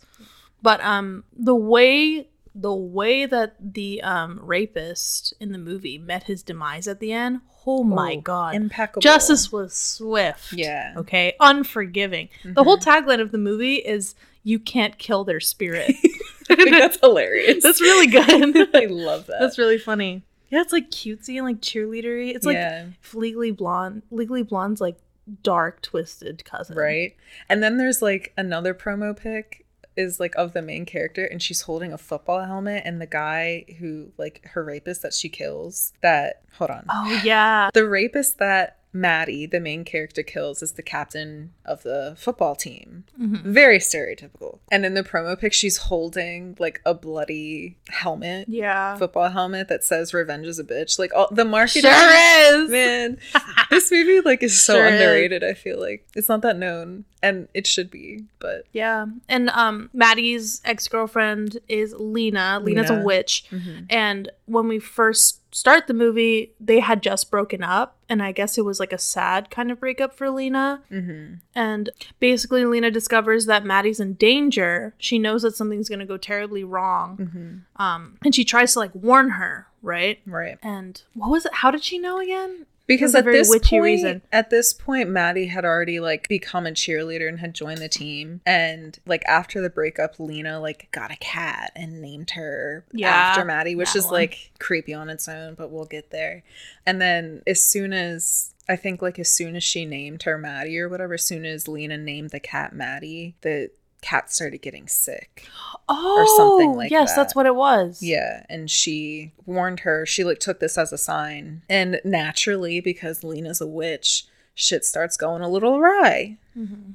But 0.62 0.82
um 0.84 1.24
the 1.36 1.56
way 1.56 2.30
the 2.54 2.74
way 2.74 3.26
that 3.28 3.56
the 3.60 4.02
um 4.02 4.40
rapist 4.42 5.34
in 5.40 5.52
the 5.52 5.58
movie 5.60 5.98
met 5.98 6.24
his 6.24 6.42
demise 6.44 6.88
at 6.88 7.00
the 7.00 7.12
end, 7.14 7.42
oh 7.66 7.84
my 7.84 8.16
Oh, 8.18 8.22
god. 8.22 8.56
impeccable 8.56 9.02
Justice 9.02 9.52
was 9.52 9.74
swift. 9.74 10.54
Yeah. 10.54 10.94
Okay. 10.98 11.36
Unforgiving. 11.40 12.30
The 12.46 12.64
whole 12.64 12.78
tagline 12.78 13.22
of 13.22 13.32
the 13.32 13.38
movie 13.38 13.76
is 13.76 14.16
you 14.48 14.60
can't 14.60 14.98
kill 14.98 15.26
their 15.26 15.42
spirit. 15.42 15.94
I 16.50 16.56
think 16.56 16.72
that's 16.72 16.98
hilarious. 17.02 17.62
That's 17.62 17.82
really 17.82 18.08
good. 18.08 18.70
I 18.74 18.86
love 18.86 19.28
that. 19.28 19.42
That's 19.42 19.58
really 19.58 19.78
funny. 19.78 20.24
Yeah, 20.50 20.62
it's 20.62 20.72
like 20.72 20.90
cutesy 20.90 21.36
and 21.36 21.46
like 21.46 21.60
cheerleadery. 21.60 22.34
It's 22.34 22.46
like 22.46 22.56
yeah, 22.56 22.86
Legally 23.14 23.52
Blonde. 23.52 24.04
Legally 24.10 24.44
Blonde's 24.44 24.80
like 24.80 24.98
dark, 25.44 25.82
twisted 25.82 26.46
cousin. 26.46 26.78
right. 26.78 27.18
And 27.50 27.62
then 27.62 27.76
there's 27.76 28.02
like 28.02 28.32
another 28.38 28.74
promo 28.74 29.16
pic 29.16 29.66
is 29.98 30.22
like 30.22 30.36
of 30.36 30.54
the 30.54 30.62
main 30.62 30.86
character 30.86 31.26
and 31.26 31.42
she's 31.42 31.62
holding 31.62 31.92
a 31.92 31.98
football 31.98 32.46
helmet 32.46 32.84
and 32.86 33.02
the 33.02 33.08
guy 33.08 33.66
who 33.80 34.12
like 34.18 34.46
her 34.46 34.64
rapist 34.64 35.02
that 35.02 35.14
she 35.14 35.28
kills 35.28 35.92
that 36.02 36.44
hold 36.54 36.70
on. 36.70 36.86
Oh 36.90 37.22
yeah. 37.26 37.70
The 37.74 37.86
rapist 37.86 38.38
that 38.38 38.77
Maddie, 38.94 39.46
the 39.46 39.60
main 39.60 39.84
character, 39.84 40.24
kills 40.24 40.64
is 40.64 40.72
the 40.74 40.82
captain 40.82 41.52
of 41.66 41.84
the 41.84 42.16
football 42.18 42.56
team. 42.56 43.04
Mm-hmm. 43.22 43.52
Very 43.52 43.80
stereotypical. 43.80 44.60
And 44.72 44.86
in 44.86 44.94
the 44.96 45.04
promo 45.04 45.38
pic, 45.40 45.54
she's 45.54 45.78
holding 45.78 46.56
like 46.58 46.82
a 46.86 46.94
bloody 46.94 47.78
helmet, 47.90 48.48
Yeah. 48.50 48.96
football 48.98 49.30
helmet 49.30 49.68
that 49.68 49.84
says 49.84 50.14
"Revenge 50.14 50.48
is 50.48 50.58
a 50.58 50.64
bitch." 50.64 50.98
Like 50.98 51.14
all 51.14 51.28
the 51.32 51.46
marketing, 51.46 51.92
Sure 51.92 52.64
is. 52.64 52.70
man. 52.72 53.18
this 53.70 53.92
movie 53.92 54.22
like 54.22 54.42
is 54.42 54.62
so 54.62 54.74
Sure 54.76 54.86
is. 54.88 54.94
underrated. 54.94 55.44
I 55.44 55.54
feel 55.54 55.80
like 55.80 56.08
it's 56.16 56.30
not 56.30 56.42
that 56.42 56.58
known, 56.58 57.06
and 57.22 57.48
it 57.54 57.68
should 57.68 57.92
be. 57.92 58.24
But 58.40 58.64
Yeah. 58.72 59.06
And 59.28 59.50
um 59.52 59.90
Maddie's 59.94 60.62
ex-girlfriend 60.66 61.58
is 61.68 61.94
Lena. 62.00 62.60
Lena's 62.64 62.90
a 62.90 62.94
Lena. 62.94 63.06
witch. 63.06 63.46
And 63.90 64.32
when 64.46 64.68
we 64.68 64.80
first 64.80 65.42
start 65.54 65.88
the 65.88 65.94
movie, 65.94 66.54
they 66.60 66.80
had 66.80 67.04
just 67.04 67.30
broken 67.30 67.64
up. 67.64 67.97
And 68.10 68.24
I 68.24 68.32
guess 68.32 68.58
it 68.58 68.66
was 68.66 68.80
like 68.80 68.94
a 68.94 68.98
sad 68.98 69.50
kind 69.50 69.72
of 69.72 69.80
breakup 69.80 70.16
for 70.16 70.30
Lena. 70.30 70.82
mm-hmm. 70.92 71.36
And 71.56 71.90
basically, 72.20 72.66
Lena 72.66 72.92
discovers 72.92 73.46
that 73.48 73.66
Maddie's 73.66 74.00
in 74.00 74.14
danger. 74.14 74.94
She 74.98 75.20
knows 75.20 75.42
that 75.42 75.56
something's 75.56 75.90
going 75.90 76.00
to 76.00 76.06
go 76.06 76.18
terribly 76.18 76.64
wrong. 76.64 77.18
Mm-hmm. 77.18 77.82
Um, 77.82 78.18
and 78.24 78.34
she 78.34 78.46
tries 78.46 78.74
to 78.74 78.80
like 78.80 78.96
warn 78.96 79.32
her, 79.32 79.68
right? 79.82 80.20
right. 80.26 80.58
And 80.64 81.02
what 81.14 81.30
was 81.30 81.46
it? 81.46 81.54
How 81.56 81.72
did 81.72 81.84
she 81.84 81.98
know 81.98 82.20
again? 82.20 82.66
Because 82.88 83.14
at 83.14 83.26
this 83.26 83.50
point, 83.50 83.84
reason. 83.84 84.22
at 84.32 84.50
this 84.50 84.74
point, 84.74 85.10
Maddie 85.10 85.48
had 85.48 85.66
already 85.66 86.00
like 86.00 86.28
become 86.28 86.66
a 86.66 86.72
cheerleader 86.72 87.28
and 87.28 87.40
had 87.40 87.54
joined 87.54 87.80
the 87.80 87.90
team. 87.90 88.42
And 88.46 88.98
like 89.06 89.24
after 89.28 89.62
the 89.62 89.70
breakup, 89.70 90.20
Lena 90.20 90.60
like 90.60 90.88
got 90.92 91.12
a 91.12 91.18
cat 91.18 91.72
and 91.76 92.02
named 92.02 92.32
her 92.32 92.86
Yeah, 92.92 93.10
after 93.10 93.46
Maddie, 93.46 93.76
which 93.76 93.96
is 93.96 94.06
one. 94.06 94.14
like 94.14 94.52
creepy 94.60 94.94
on 94.94 95.10
its 95.10 95.28
own, 95.28 95.56
but 95.56 95.70
we'll 95.72 95.86
get 95.86 96.12
there. 96.12 96.44
And 96.86 97.02
then 97.02 97.44
as 97.46 97.62
soon 97.62 97.94
as 97.94 98.54
I 98.70 98.76
think 98.76 99.02
like 99.02 99.20
as 99.20 99.30
soon 99.30 99.56
as 99.56 99.64
she 99.64 99.86
named 99.86 100.24
her 100.24 100.38
Maddie 100.38 100.80
or 100.80 100.90
whatever, 100.90 101.14
as 101.16 101.24
soon 101.24 101.46
as 101.46 101.68
Lena 101.68 101.98
named 101.98 102.32
the 102.32 102.40
cat 102.40 102.74
Maddie, 102.74 103.36
the 103.42 103.70
cat 104.08 104.32
started 104.32 104.62
getting 104.62 104.88
sick. 104.88 105.46
Oh, 105.90 106.36
something 106.38 106.78
like 106.78 106.92
yes, 106.92 107.12
that. 107.12 107.18
that's 107.18 107.36
what 107.36 107.46
it 107.46 107.56
was. 107.56 108.02
Yeah, 108.02 108.46
and 108.50 108.72
she 108.72 109.34
warned 109.46 109.82
her. 109.82 110.06
She 110.06 110.24
like 110.24 110.40
took 110.40 110.60
this 110.60 110.78
as 110.78 110.94
a 110.94 110.98
sign, 110.98 111.64
and 111.70 112.00
naturally, 112.06 112.80
because 112.80 113.24
Lena's 113.24 113.60
a 113.60 113.68
witch, 113.68 114.26
shit 114.56 114.86
starts 114.86 115.18
going 115.18 115.42
a 115.42 115.50
little 115.50 115.76
awry. 115.76 116.38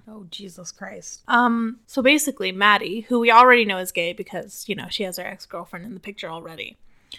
Oh 0.08 0.26
Jesus 0.30 0.72
Christ. 0.72 1.22
Um. 1.28 1.80
So 1.86 2.00
basically, 2.00 2.50
Maddie, 2.50 3.00
who 3.02 3.20
we 3.20 3.30
already 3.30 3.66
know 3.66 3.78
is 3.78 3.92
gay 3.92 4.14
because 4.14 4.64
you 4.66 4.74
know 4.74 4.86
she 4.88 5.02
has 5.02 5.18
her 5.18 5.24
ex 5.24 5.44
girlfriend 5.44 5.84
in 5.84 5.94
the 5.94 6.00
picture 6.00 6.30
already, 6.30 6.78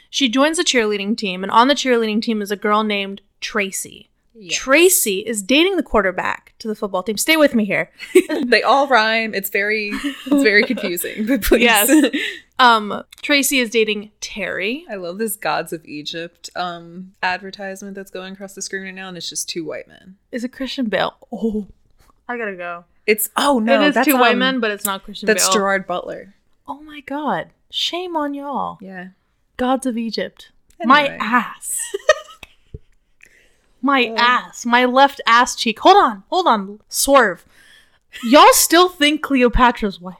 she 0.09 0.27
joins 0.27 0.57
the 0.57 0.63
cheerleading 0.63 1.15
team, 1.15 1.43
and 1.43 1.51
on 1.51 1.67
the 1.67 1.75
cheerleading 1.75 2.21
team 2.21 2.41
is 2.41 2.51
a 2.51 2.55
girl 2.55 2.83
named 2.83 3.21
Tracy. 3.41 4.09
Tracy 4.49 5.19
is 5.19 5.41
dating 5.43 5.77
the 5.77 5.83
quarterback 5.83 6.53
to 6.59 6.67
the 6.67 6.75
football 6.75 7.03
team. 7.03 7.17
Stay 7.17 7.37
with 7.37 7.53
me 7.53 7.65
here. 7.65 7.91
they 8.45 8.63
all 8.63 8.87
rhyme. 8.87 9.33
It's 9.35 9.49
very, 9.49 9.91
it's 9.93 10.27
very 10.43 10.63
confusing. 10.63 11.25
But 11.27 11.43
please, 11.43 11.61
Yes. 11.61 12.11
Um, 12.59 13.03
Tracy 13.21 13.59
is 13.59 13.69
dating 13.69 14.11
Terry. 14.21 14.85
I 14.89 14.95
love 14.95 15.17
this 15.17 15.35
Gods 15.35 15.73
of 15.73 15.83
Egypt 15.85 16.49
um 16.55 17.13
advertisement 17.23 17.95
that's 17.95 18.11
going 18.11 18.33
across 18.33 18.53
the 18.53 18.61
screen 18.61 18.83
right 18.83 18.93
now, 18.93 19.07
and 19.07 19.17
it's 19.17 19.29
just 19.29 19.49
two 19.49 19.65
white 19.65 19.87
men. 19.87 20.17
Is 20.31 20.43
it 20.43 20.51
Christian 20.51 20.85
Bale? 20.85 21.15
Oh, 21.31 21.67
I 22.27 22.37
gotta 22.37 22.55
go. 22.55 22.85
It's 23.05 23.29
oh 23.35 23.59
no, 23.59 23.81
it 23.81 23.87
is 23.87 23.93
that's 23.95 24.07
two 24.07 24.17
white 24.17 24.33
um, 24.33 24.39
men, 24.39 24.59
but 24.59 24.71
it's 24.71 24.85
not 24.85 25.03
Christian 25.03 25.27
That's 25.27 25.45
Bale. 25.47 25.53
Gerard 25.53 25.87
Butler. 25.87 26.35
oh 26.67 26.81
my 26.81 27.01
god. 27.01 27.49
Shame 27.69 28.15
on 28.15 28.33
y'all. 28.33 28.77
Yeah. 28.81 29.09
Gods 29.57 29.85
of 29.85 29.97
Egypt. 29.97 30.51
My 30.85 31.07
ass. 31.19 31.79
My 33.83 34.13
ass, 34.17 34.65
my 34.65 34.85
left 34.85 35.19
ass 35.27 35.55
cheek. 35.55 35.79
Hold 35.79 35.97
on, 35.97 36.23
hold 36.29 36.47
on. 36.47 36.79
Swerve. 36.87 37.45
Y'all 38.23 38.53
still 38.53 38.87
think 38.87 39.21
Cleopatra's 39.21 39.99
white. 39.99 40.15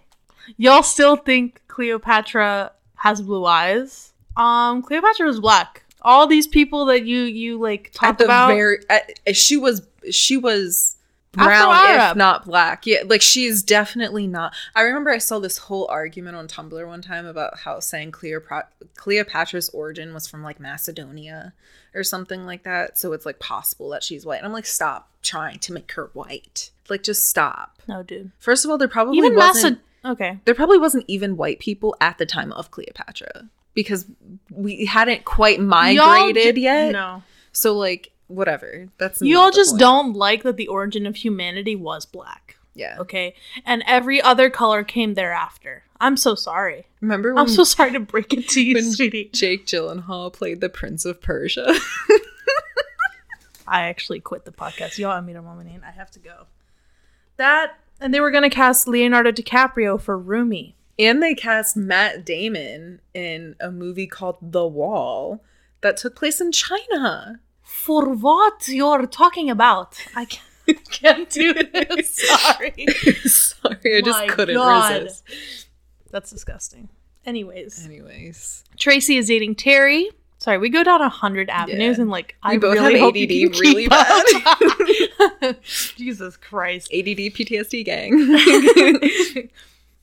Y'all 0.57 0.83
still 0.83 1.15
think 1.15 1.61
Cleopatra 1.69 2.73
has 2.95 3.21
blue 3.21 3.45
eyes. 3.45 4.11
Um, 4.35 4.81
Cleopatra 4.81 5.25
was 5.25 5.39
black. 5.39 5.85
All 6.01 6.27
these 6.27 6.45
people 6.45 6.85
that 6.85 7.05
you 7.05 7.21
you 7.21 7.57
like 7.57 7.87
At 7.87 7.93
talk 7.93 8.17
the 8.17 8.25
about. 8.25 8.49
very, 8.49 8.79
at, 8.89 9.35
she 9.35 9.55
was 9.55 9.87
she 10.11 10.35
was 10.35 10.97
brown, 11.33 11.69
if 11.71 11.75
Afro-Arab. 11.75 12.17
not 12.17 12.45
black. 12.45 12.85
Yeah, 12.85 13.03
like 13.05 13.21
she's 13.21 13.63
definitely 13.63 14.27
not. 14.27 14.53
I 14.75 14.81
remember 14.81 15.11
I 15.11 15.17
saw 15.17 15.39
this 15.39 15.57
whole 15.57 15.87
argument 15.89 16.37
on 16.37 16.47
Tumblr 16.47 16.87
one 16.87 17.01
time 17.01 17.25
about 17.25 17.59
how 17.59 17.79
saying 17.79 18.11
Cleopatra 18.11 18.67
Cleopatra's 18.95 19.69
origin 19.69 20.13
was 20.13 20.27
from 20.27 20.43
like 20.43 20.59
Macedonia 20.59 21.53
or 21.93 22.03
something 22.03 22.45
like 22.45 22.63
that. 22.63 22.97
So 22.97 23.13
it's 23.13 23.25
like 23.25 23.39
possible 23.39 23.89
that 23.89 24.03
she's 24.03 24.25
white. 24.25 24.37
And 24.37 24.45
I'm 24.45 24.53
like, 24.53 24.65
stop 24.65 25.09
trying 25.21 25.59
to 25.59 25.73
make 25.73 25.91
her 25.93 26.09
white. 26.13 26.71
Like, 26.89 27.03
just 27.03 27.29
stop. 27.29 27.81
no, 27.87 28.03
dude. 28.03 28.31
First 28.39 28.65
of 28.65 28.71
all, 28.71 28.77
there 28.77 28.87
probably 28.87 29.17
Even 29.17 29.35
wasn't. 29.35 29.79
Maced. 29.79 29.81
Okay. 30.05 30.39
there 30.43 30.53
probably 30.53 30.77
wasn't 30.77 31.05
even 31.07 31.37
white 31.37 31.59
people 31.59 31.95
at 32.01 32.17
the 32.17 32.25
time 32.25 32.51
of 32.51 32.71
Cleopatra 32.71 33.47
because 33.73 34.05
we 34.51 34.85
hadn't 34.85 35.23
quite 35.23 35.61
migrated 35.61 36.57
yet. 36.57 36.91
No. 36.91 37.23
So 37.53 37.73
like 37.73 38.11
whatever. 38.27 38.87
That's 38.97 39.21
You 39.21 39.37
all 39.39 39.51
just 39.51 39.71
point. 39.71 39.79
don't 39.81 40.13
like 40.13 40.43
that 40.43 40.57
the 40.57 40.67
origin 40.67 41.05
of 41.05 41.15
humanity 41.17 41.75
was 41.75 42.05
black. 42.05 42.57
Yeah. 42.75 42.97
Okay. 42.99 43.35
And 43.65 43.83
every 43.85 44.21
other 44.21 44.49
color 44.49 44.83
came 44.83 45.13
thereafter. 45.13 45.83
I'm 46.01 46.17
so 46.17 46.33
sorry. 46.35 46.87
Remember 47.01 47.33
when 47.33 47.41
I'm 47.41 47.47
so 47.47 47.63
sorry 47.63 47.91
to 47.91 47.99
break 47.99 48.33
it 48.33 48.49
to 48.49 48.61
you, 48.65 48.75
when 48.75 48.91
sweetie. 48.91 49.29
Jake 49.33 49.65
Gyllenhaal 49.67 50.33
played 50.33 50.59
the 50.59 50.69
Prince 50.69 51.05
of 51.05 51.21
Persia? 51.21 51.73
I 53.67 53.83
actually 53.83 54.19
quit 54.19 54.43
the 54.45 54.51
podcast. 54.51 54.97
Y'all, 54.97 55.11
I 55.11 55.21
made 55.21 55.35
a 55.37 55.41
moment. 55.41 55.69
I 55.85 55.91
have 55.91 56.11
to 56.11 56.19
go. 56.19 56.45
That 57.37 57.77
and 58.01 58.13
they 58.13 58.19
were 58.19 58.31
gonna 58.31 58.49
cast 58.49 58.87
Leonardo 58.87 59.31
DiCaprio 59.31 59.99
for 60.01 60.17
Rumi. 60.17 60.75
and 60.99 61.23
they 61.23 61.33
cast 61.33 61.77
Matt 61.77 62.25
Damon 62.25 62.99
in 63.13 63.55
a 63.59 63.71
movie 63.71 64.05
called 64.07 64.37
The 64.41 64.65
Wall 64.67 65.41
that 65.81 65.97
took 65.97 66.15
place 66.15 66.41
in 66.41 66.51
China. 66.51 67.39
For 67.73 68.07
what 68.09 68.67
you're 68.67 69.05
talking 69.07 69.49
about? 69.49 69.97
I 70.15 70.25
can't, 70.25 70.89
can't 70.91 71.29
do 71.41 71.53
this. 71.53 72.15
Sorry. 72.15 72.85
Sorry, 73.25 73.97
I 73.97 74.01
just 74.01 74.19
My 74.19 74.27
couldn't 74.27 74.55
God. 74.55 75.03
resist. 75.03 75.67
That's 76.11 76.29
disgusting. 76.29 76.89
Anyways, 77.25 77.83
Anyways, 77.85 78.63
Tracy 78.77 79.17
is 79.17 79.27
dating 79.27 79.55
Terry. 79.55 80.09
Sorry, 80.37 80.57
we 80.57 80.69
go 80.69 80.83
down 80.83 81.01
a 81.01 81.07
hundred 81.09 81.49
avenues 81.49 81.97
Yeah. 81.97 82.01
and 82.03 82.11
like 82.11 82.35
I 82.43 82.57
both 82.57 82.73
really 82.75 82.93
have 82.93 83.01
hope 83.01 83.15
you 83.15 83.47
ADD 83.49 83.59
really 83.59 83.87
up. 83.89 85.55
Jesus 85.63 86.35
Christ. 86.37 86.89
ADD 86.93 87.31
PTSD 87.33 87.83
gang. 87.85 88.11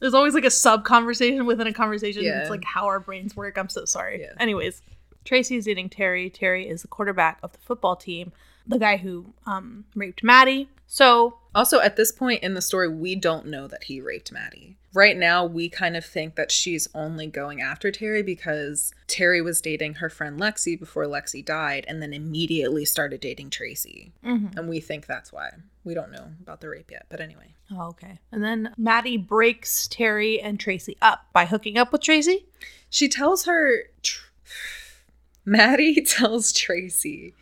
There's 0.00 0.14
always 0.14 0.32
like 0.34 0.46
a 0.46 0.50
sub 0.50 0.84
conversation 0.84 1.44
within 1.44 1.66
a 1.66 1.72
conversation. 1.74 2.24
Yeah. 2.24 2.40
It's 2.40 2.50
like 2.50 2.64
how 2.64 2.86
our 2.86 3.00
brains 3.00 3.36
work. 3.36 3.58
I'm 3.58 3.68
so 3.68 3.84
sorry. 3.84 4.22
Yeah. 4.22 4.32
Anyways, 4.40 4.80
Tracy 5.24 5.56
is 5.56 5.64
dating 5.66 5.90
Terry. 5.90 6.30
Terry 6.30 6.68
is 6.68 6.82
the 6.82 6.88
quarterback 6.88 7.38
of 7.42 7.52
the 7.52 7.58
football 7.58 7.96
team, 7.96 8.32
the 8.66 8.78
guy 8.78 8.96
who 8.96 9.32
um, 9.46 9.84
raped 9.94 10.22
Maddie. 10.22 10.68
So 10.86 11.36
Also, 11.54 11.80
at 11.80 11.96
this 11.96 12.10
point 12.12 12.42
in 12.42 12.54
the 12.54 12.62
story, 12.62 12.88
we 12.88 13.14
don't 13.14 13.46
know 13.46 13.66
that 13.68 13.84
he 13.84 14.00
raped 14.00 14.32
Maddie. 14.32 14.76
Right 14.92 15.16
now, 15.16 15.44
we 15.44 15.68
kind 15.68 15.96
of 15.96 16.04
think 16.04 16.34
that 16.34 16.50
she's 16.50 16.88
only 16.96 17.28
going 17.28 17.60
after 17.60 17.92
Terry 17.92 18.24
because 18.24 18.92
Terry 19.06 19.40
was 19.40 19.60
dating 19.60 19.94
her 19.94 20.08
friend 20.10 20.40
Lexi 20.40 20.76
before 20.78 21.04
Lexi 21.06 21.44
died 21.44 21.84
and 21.86 22.02
then 22.02 22.12
immediately 22.12 22.84
started 22.84 23.20
dating 23.20 23.50
Tracy. 23.50 24.12
mhm. 24.24 24.56
And 24.56 24.68
we 24.68 24.80
think 24.80 25.06
that's 25.06 25.32
why. 25.32 25.50
We 25.84 25.94
don't 25.94 26.10
know 26.10 26.28
about 26.42 26.60
the 26.60 26.68
rape 26.68 26.90
yet. 26.90 27.06
But 27.08 27.20
anyway. 27.20 27.54
oh, 27.72 27.88
okay. 27.90 28.18
And 28.32 28.42
then 28.42 28.74
Maddie 28.76 29.16
breaks 29.16 29.86
Terry 29.86 30.40
and 30.40 30.58
Tracy 30.58 30.96
up 31.00 31.26
by 31.32 31.44
hooking 31.46 31.78
up 31.78 31.92
with 31.92 32.02
Tracy. 32.02 32.46
She 32.88 33.08
tells 33.08 33.44
her, 33.44 33.84
tr- 34.02 34.26
Maddie 35.50 36.00
tells 36.06 36.52
Tracy 36.52 37.34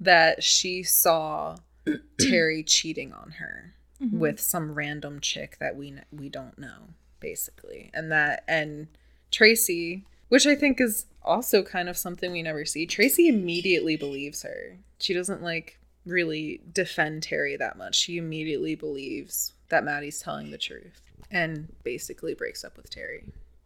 that 0.00 0.42
she 0.42 0.82
saw 0.82 1.56
Terry 2.20 2.62
cheating 2.62 3.12
on 3.12 3.32
her. 3.38 3.74
Mm-hmm. 4.02 4.18
with 4.18 4.40
some 4.40 4.74
random 4.74 5.20
chick 5.20 5.58
that 5.60 5.76
we 5.76 5.94
we 6.10 6.28
don't 6.28 6.58
know 6.58 6.88
basically 7.20 7.88
and 7.94 8.10
that 8.10 8.42
and 8.48 8.88
tracy 9.30 10.04
which 10.28 10.44
i 10.44 10.56
think 10.56 10.80
is 10.80 11.06
also 11.22 11.62
kind 11.62 11.88
of 11.88 11.96
something 11.96 12.32
we 12.32 12.42
never 12.42 12.64
see 12.64 12.84
tracy 12.84 13.28
immediately 13.28 13.96
believes 13.96 14.42
her 14.42 14.76
she 14.98 15.14
doesn't 15.14 15.40
like 15.40 15.78
really 16.04 16.60
defend 16.72 17.22
terry 17.22 17.56
that 17.56 17.78
much 17.78 17.94
she 17.94 18.16
immediately 18.16 18.74
believes 18.74 19.52
that 19.68 19.84
maddie's 19.84 20.18
telling 20.18 20.50
the 20.50 20.58
truth 20.58 21.00
and 21.30 21.72
basically 21.84 22.34
breaks 22.34 22.64
up 22.64 22.76
with 22.76 22.90
terry 22.90 23.22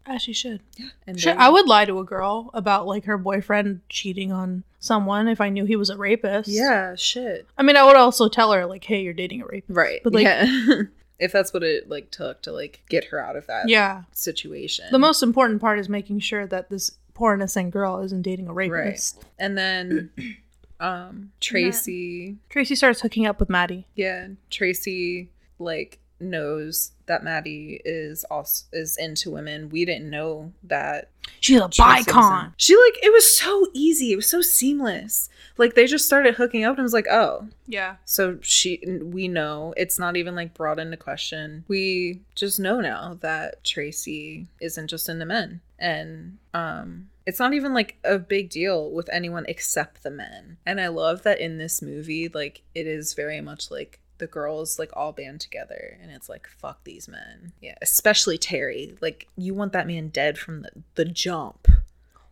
As 0.07 0.23
she 0.23 0.33
should. 0.33 0.61
Yeah. 0.77 0.87
And 1.07 1.21
Sure, 1.21 1.33
then- 1.33 1.43
I 1.43 1.49
would 1.49 1.67
lie 1.67 1.85
to 1.85 1.99
a 1.99 2.05
girl 2.05 2.51
about 2.55 2.87
like 2.87 3.05
her 3.07 3.19
boyfriend 3.19 3.81
cheating 3.89 4.31
on 4.33 4.63
someone 4.79 5.27
if 5.29 5.41
I 5.41 5.49
knew 5.49 5.65
he 5.65 5.75
was 5.77 5.91
a 5.91 5.97
rapist. 5.97 6.49
yeah 6.49 6.95
shit 6.95 7.47
I 7.59 7.63
mean, 7.65 7.77
I 7.77 7.85
would 7.85 7.97
also 7.97 8.29
tell 8.29 8.53
her 8.53 8.67
like, 8.67 8.85
"Hey, 8.85 9.03
you're 9.03 9.13
dating 9.15 9.43
a 9.43 9.47
rapist." 9.47 9.77
right 9.77 10.01
But, 10.05 10.13
like- 10.15 10.25
yeah 10.25 10.47
if 11.19 11.33
that's 11.33 11.53
what 11.53 11.63
it 11.63 11.89
like 11.89 12.11
took 12.11 12.43
to 12.43 12.53
like 12.53 12.83
get 12.89 13.05
her 13.07 13.19
out 13.19 13.37
of 13.37 13.47
that 13.49 13.69
Yeah. 13.69 14.03
situation 14.13 14.85
The 14.93 14.99
most 14.99 15.23
important 15.23 15.61
part 15.61 15.79
is 15.79 15.89
making 15.89 16.21
sure 16.21 16.47
that 16.47 16.69
this 16.71 16.91
poor 17.15 17.35
innocent 17.35 17.71
girl 17.73 18.01
isn't 18.01 18.23
dating 18.23 18.47
a 18.49 18.53
rapist. 18.53 18.73
Right. 18.77 18.85
rapist. 18.85 19.25
And 19.39 19.57
then 19.59 20.11
um 20.81 21.33
Tracy 21.41 22.37
Tracy 22.51 22.75
starts 22.75 23.01
hooking 23.01 23.27
up 23.27 23.41
with 23.41 23.49
Maddie. 23.49 23.87
yeah, 23.95 24.29
Tracy 24.51 25.31
like 25.59 25.99
knows 26.21 26.93
that 27.07 27.23
Maddie 27.23 27.81
is 27.85 28.25
also 28.25 28.65
is 28.73 28.97
into 28.97 29.31
women. 29.31 29.69
We 29.69 29.85
didn't 29.85 30.11
know 30.11 30.53
that 30.65 31.11
She's 31.41 31.61
a 31.61 31.69
Tracy 31.69 31.83
was 31.83 32.07
in- 32.07 32.13
bicon. 32.15 32.53
She 32.57 32.75
like 32.77 32.99
it 33.05 33.13
was 33.13 33.37
so 33.37 33.67
easy. 33.75 34.13
It 34.13 34.17
was 34.17 34.29
so 34.29 34.41
seamless. 34.41 35.29
Like 35.59 35.75
they 35.75 35.87
just 35.87 36.05
started 36.07 36.35
hooking 36.35 36.65
up 36.65 36.73
and 36.73 36.81
it 36.81 36.83
was 36.83 36.93
like, 36.93 37.07
"Oh, 37.11 37.49
Yeah. 37.67 37.97
so 38.05 38.39
she 38.43 38.81
we 39.03 39.29
know 39.29 39.73
it's 39.77 39.99
not 39.99 40.17
even 40.17 40.35
like 40.35 40.55
brought 40.55 40.79
into 40.79 40.97
question 40.97 41.65
we 41.69 42.21
just 42.35 42.59
know 42.61 42.81
now 42.81 43.19
that 43.21 43.63
tracy 43.65 44.47
isn't 44.61 44.89
just 44.89 45.09
into 45.09 45.25
men 45.27 45.61
and 45.79 46.39
um 46.55 47.09
it's 47.27 47.39
not 47.41 47.53
even 47.55 47.75
like 47.75 47.97
a 48.05 48.19
big 48.19 48.49
deal 48.51 48.91
with 48.91 49.09
anyone 49.13 49.45
except 49.49 50.03
the 50.03 50.11
men 50.11 50.57
and 50.65 50.81
i 50.81 50.87
love 50.89 51.23
that 51.23 51.41
in 51.41 51.59
this 51.59 51.83
movie 51.83 52.29
like 52.29 52.63
it 52.75 52.87
is 52.87 53.13
very 53.15 53.41
much 53.41 53.71
like 53.71 53.99
the 54.19 54.27
girls 54.27 54.79
like 54.79 54.91
all 54.95 55.13
band 55.13 55.41
together 55.41 55.99
and 56.03 56.11
it's 56.11 56.29
like 56.29 56.47
fuck 56.47 56.83
these 56.85 57.07
men 57.09 57.53
yeah 57.61 57.75
especially 57.83 58.39
terry 58.39 58.97
like 59.01 59.29
you 59.37 59.53
want 59.55 59.73
that 59.73 59.87
man 59.87 60.09
dead 60.09 60.39
from 60.39 60.63
the, 60.63 60.71
the 60.95 61.05
jump 61.05 61.69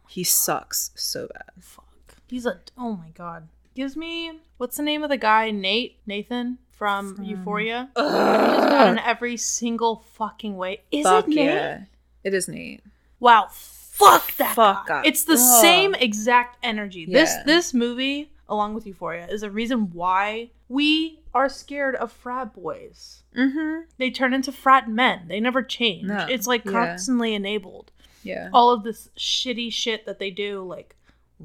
he 0.08 0.22
sucks 0.24 0.90
so 0.94 1.28
bad 1.32 1.50
Fuck. 1.60 1.84
He's 2.28 2.46
a. 2.46 2.58
Oh 2.78 2.96
my 2.96 3.10
god. 3.14 3.48
Gives 3.74 3.96
me. 3.96 4.32
What's 4.56 4.76
the 4.76 4.82
name 4.82 5.02
of 5.02 5.10
the 5.10 5.16
guy? 5.16 5.50
Nate. 5.50 5.98
Nathan 6.06 6.58
from, 6.72 7.14
From- 7.16 7.24
Euphoria. 7.24 7.90
He's 7.94 8.02
got 8.04 8.88
in 8.88 8.98
every 8.98 9.36
single 9.36 10.04
fucking 10.14 10.56
way. 10.56 10.82
Is 10.90 11.04
fuck 11.04 11.26
it 11.26 11.30
Nate? 11.30 11.44
yeah 11.46 11.80
it 12.24 12.34
is 12.34 12.48
nate 12.48 12.82
Wow. 13.20 13.48
Fuck 13.50 14.34
that. 14.36 14.54
Fuck 14.56 14.88
guy. 14.88 15.00
up. 15.00 15.06
It's 15.06 15.24
the 15.24 15.34
Ugh. 15.34 15.60
same 15.60 15.94
exact 15.94 16.58
energy. 16.64 17.06
This 17.06 17.32
this 17.46 17.72
movie, 17.72 18.32
along 18.48 18.74
with 18.74 18.86
Euphoria, 18.86 19.26
is 19.28 19.42
a 19.42 19.50
reason 19.50 19.90
why 19.92 20.50
we 20.68 21.20
are 21.32 21.48
scared 21.48 21.96
of 21.96 22.12
frat 22.12 22.54
boys. 22.54 23.22
mm-hmm 23.36 23.82
They 23.98 24.10
turn 24.10 24.32
into 24.34 24.52
frat 24.52 24.88
men. 24.88 25.26
They 25.28 25.40
never 25.40 25.62
change. 25.62 26.04
No. 26.04 26.26
It's 26.28 26.46
like 26.46 26.64
Yeah. 26.64 26.72
constantly 26.72 27.34
enabled. 27.34 27.90
yeah 28.22 28.48
All 28.52 28.70
of 28.70 28.82
this 28.84 29.08
shitty 29.18 29.72
shit 29.72 30.06
that 30.06 30.18
they 30.18 30.30
do, 30.30 30.62
like 30.62 30.96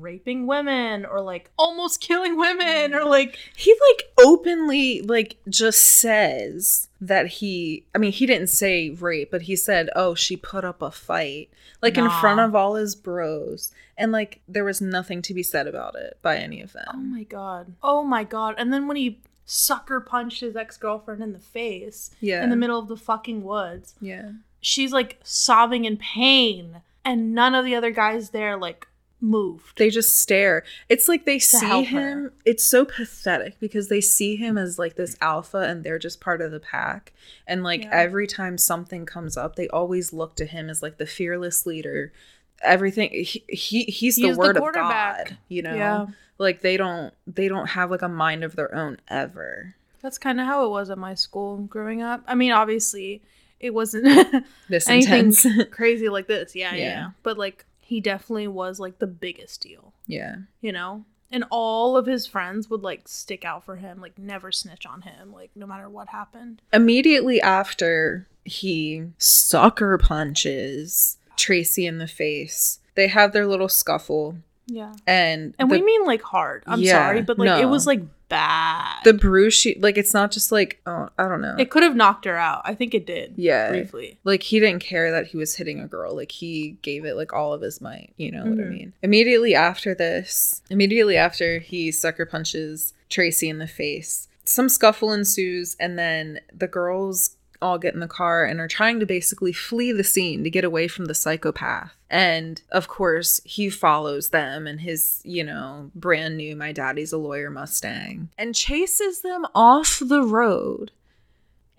raping 0.02 0.48
women 0.48 1.06
or 1.06 1.22
like 1.22 1.50
almost 1.58 2.02
killing 2.02 2.38
women 2.38 2.94
or 2.94 3.02
mm. 3.02 3.08
like 3.08 3.38
he 3.56 3.76
like 3.90 4.12
openly 4.20 5.02
like 5.02 5.38
just 5.48 5.86
says 5.86 6.88
that 7.02 7.28
he 7.28 7.86
i 7.96 7.98
mean 7.98 8.12
he 8.12 8.26
didn't 8.26 8.48
say 8.48 8.90
rape 8.90 9.32
but 9.32 9.44
he 9.44 9.56
said 9.56 9.90
oh 9.96 10.14
she 10.14 10.36
put 10.36 10.66
up 10.66 10.82
a 10.82 10.92
fight 10.92 11.50
like 11.82 11.98
in 11.98 12.10
front 12.10 12.40
of 12.40 12.56
all 12.56 12.76
his 12.76 12.96
bros 12.96 13.72
and 14.00 14.12
like 14.12 14.42
there 14.48 14.64
was 14.64 14.82
nothing 14.82 15.22
to 15.22 15.34
be 15.34 15.44
said 15.44 15.68
about 15.68 15.96
it 15.96 16.18
by 16.22 16.38
any 16.38 16.62
of 16.62 16.74
them. 16.74 16.86
oh 16.94 16.98
my 16.98 17.24
god. 17.24 17.74
Oh 17.84 18.04
my 18.04 18.24
god. 18.24 18.56
And 18.58 18.74
then 18.74 18.88
when 18.88 18.98
he 18.98 19.20
sucker 19.46 20.00
punched 20.00 20.42
his 20.42 20.56
ex-girlfriend 20.56 21.24
in 21.24 21.34
the 21.34 21.40
face 21.40 22.12
yeah 22.20 22.44
in 22.44 22.52
the 22.52 22.56
middle 22.56 22.78
of 22.80 22.88
the 22.88 22.98
fucking 22.98 23.44
woods. 23.44 23.96
yeah 24.00 24.32
she's 24.62 24.92
like 24.92 25.20
sobbing 25.24 25.86
in 25.86 25.98
pain 25.98 26.82
and 27.04 27.34
none 27.34 27.56
of 27.56 27.66
the 27.66 27.74
other 27.76 27.92
guys 27.92 28.30
there 28.30 28.56
like 28.58 28.88
moved 29.22 29.78
they 29.78 29.90
just 29.90 30.18
stare 30.20 30.64
it's 30.88 31.08
like 31.10 31.26
they 31.26 31.38
see 31.40 31.84
him 31.84 32.24
her. 32.24 32.34
it's 32.46 32.64
so 32.64 32.86
pathetic 32.86 33.60
because 33.60 33.90
they 33.90 34.00
see 34.00 34.36
him 34.38 34.58
as 34.58 34.80
like 34.80 34.96
this 34.96 35.16
alpha 35.20 35.58
and 35.58 35.84
they're 35.84 36.00
just 36.00 36.22
part 36.22 36.42
of 36.42 36.52
the 36.52 36.60
pack 36.60 37.12
and 37.46 37.62
like 37.64 37.84
Yeah. 37.84 37.90
every 37.92 38.28
time 38.28 38.58
something 38.58 39.06
comes 39.06 39.36
up 39.36 39.56
they 39.58 39.68
always 39.70 40.14
look 40.14 40.36
to 40.38 40.46
him 40.46 40.70
as 40.70 40.82
like 40.82 40.98
the 40.98 41.06
fearless 41.06 41.66
leader 41.66 42.14
everything 42.62 43.10
he, 43.12 43.44
he 43.50 43.84
he's 43.86 44.16
the 44.16 44.28
He's 44.28 44.36
the 44.36 44.40
word 44.40 44.58
of. 44.58 44.74
God, 44.74 45.38
you 45.48 45.62
know. 45.62 45.74
Yeah. 45.76 46.08
Like 46.38 46.62
they 46.62 46.76
don't 46.78 47.14
they 47.28 47.48
don't 47.48 47.68
have 47.68 47.90
like 47.92 48.02
a 48.02 48.10
mind 48.10 48.44
of 48.44 48.56
their 48.56 48.74
own 48.76 48.98
ever. 49.08 49.76
That's 50.02 50.18
kind 50.18 50.40
of 50.42 50.46
how 50.46 50.66
it 50.66 50.70
was 50.70 50.90
at 50.90 50.98
my 50.98 51.14
school 51.14 51.58
growing 51.58 52.02
up. 52.02 52.22
I 52.28 52.36
mean, 52.36 52.52
obviously, 52.52 53.22
it 53.62 53.74
wasn't 53.74 54.46
This 54.70 54.88
anything 54.90 55.28
intense. 55.28 55.46
crazy 55.72 56.08
like 56.10 56.28
this. 56.28 56.56
Yeah, 56.56 56.74
yeah, 56.76 56.84
Yeah. 56.84 57.10
But 57.24 57.38
like, 57.38 57.66
he 57.90 58.00
definitely 58.00 58.48
was 58.48 58.80
like 58.80 59.00
the 59.00 59.08
biggest 59.08 59.62
deal, 59.62 59.94
yeah. 60.06 60.36
you 60.62 60.72
know? 60.72 61.06
And 61.32 61.44
all 61.50 61.98
of 61.98 62.06
his 62.06 62.28
friends 62.28 62.70
would 62.70 62.84
like 62.84 63.08
stick 63.08 63.44
out 63.44 63.64
for 63.64 63.78
him, 63.78 64.00
like 64.00 64.20
never 64.20 64.52
snitch 64.52 64.86
on 64.86 65.02
him, 65.02 65.34
like 65.34 65.50
no 65.56 65.66
matter 65.66 65.90
what 65.90 66.10
happened. 66.10 66.62
Immediately 66.72 67.42
after 67.42 68.28
he 68.46 69.06
sucker 69.18 69.98
punches 69.98 71.18
Tracy 71.36 71.88
in 71.88 71.98
the 71.98 72.06
face, 72.06 72.80
they 72.94 73.08
have 73.08 73.34
their 73.34 73.48
little 73.48 73.70
scuffle 73.70 74.38
Yeah. 74.70 74.94
and 75.08 75.54
And 75.60 75.70
the, 75.70 75.76
we 75.80 75.82
mean 75.82 76.06
like 76.06 76.22
hard. 76.22 76.64
I'm 76.68 76.80
Yeah, 76.82 76.94
sorry, 76.94 77.22
but 77.22 77.38
like 77.40 77.62
it 77.62 77.66
was 77.66 77.86
like 77.88 78.02
bad. 78.30 79.04
the 79.06 79.14
bruise 79.14 79.56
she 79.56 79.76
like 79.80 79.98
it's 79.98 80.14
not 80.14 80.30
just 80.32 80.52
like 80.52 80.80
oh 80.86 81.10
I 81.18 81.28
don't 81.28 81.42
know. 81.42 81.56
it 81.58 81.72
could 81.72 81.82
have 81.84 81.96
knocked 81.96 82.26
her 82.26 82.38
out. 82.38 82.62
I 82.64 82.76
think 82.76 82.94
it 82.94 83.06
did. 83.08 83.34
Yeah. 83.38 83.70
Briefly. 83.70 84.20
like 84.24 84.44
he 84.44 84.60
didn't 84.60 84.82
care 84.84 85.12
that 85.12 85.28
he 85.28 85.38
was 85.38 85.56
hitting 85.56 85.80
a 85.80 85.88
girl 85.88 86.16
like 86.16 86.32
he 86.32 86.78
gave 86.84 87.06
it 87.06 87.16
like 87.16 87.34
all 87.34 87.54
of 87.54 87.62
his 87.62 87.82
might 87.82 88.14
you 88.18 88.32
know 88.32 88.44
what 88.46 88.60
i 88.60 88.64
Mhm. 88.64 88.70
mean 88.70 88.94
immediately 89.02 89.56
after 89.56 89.96
this 89.96 90.62
immediately 90.70 91.18
after 91.18 91.58
he 91.60 91.92
sucker 91.92 92.26
punches 92.26 92.94
tracy 93.10 93.50
in 93.50 93.58
the 93.58 93.68
face 93.68 94.28
some 94.46 94.70
scuffle 94.70 95.12
ensues 95.12 95.76
and 95.80 95.98
then 95.98 96.40
the 96.56 96.68
girls 96.68 97.36
all 97.62 97.78
get 97.78 97.94
in 97.94 98.00
the 98.00 98.08
car 98.08 98.46
and 98.46 98.60
are 98.60 98.68
trying 98.68 99.00
to 99.00 99.06
basically 99.06 99.54
flee 99.54 99.92
the 99.92 100.04
scene 100.04 100.44
to 100.44 100.50
get 100.50 100.64
away 100.64 100.88
from 100.88 101.06
the 101.06 101.16
psychopath 101.16 101.94
and 102.10 102.62
of 102.72 102.88
course 102.88 103.42
he 103.44 103.70
follows 103.70 104.30
them 104.30 104.66
in 104.66 104.80
his 104.80 105.22
you 105.24 105.44
know 105.44 105.92
brand 105.94 106.38
new 106.38 106.56
my 106.56 106.72
daddy's 106.72 107.12
a 107.12 107.18
lawyer 107.18 107.50
mustang 107.50 108.30
and 108.38 108.56
chases 108.56 109.22
them 109.22 109.46
off 109.54 110.02
the 110.04 110.24
road 110.24 110.92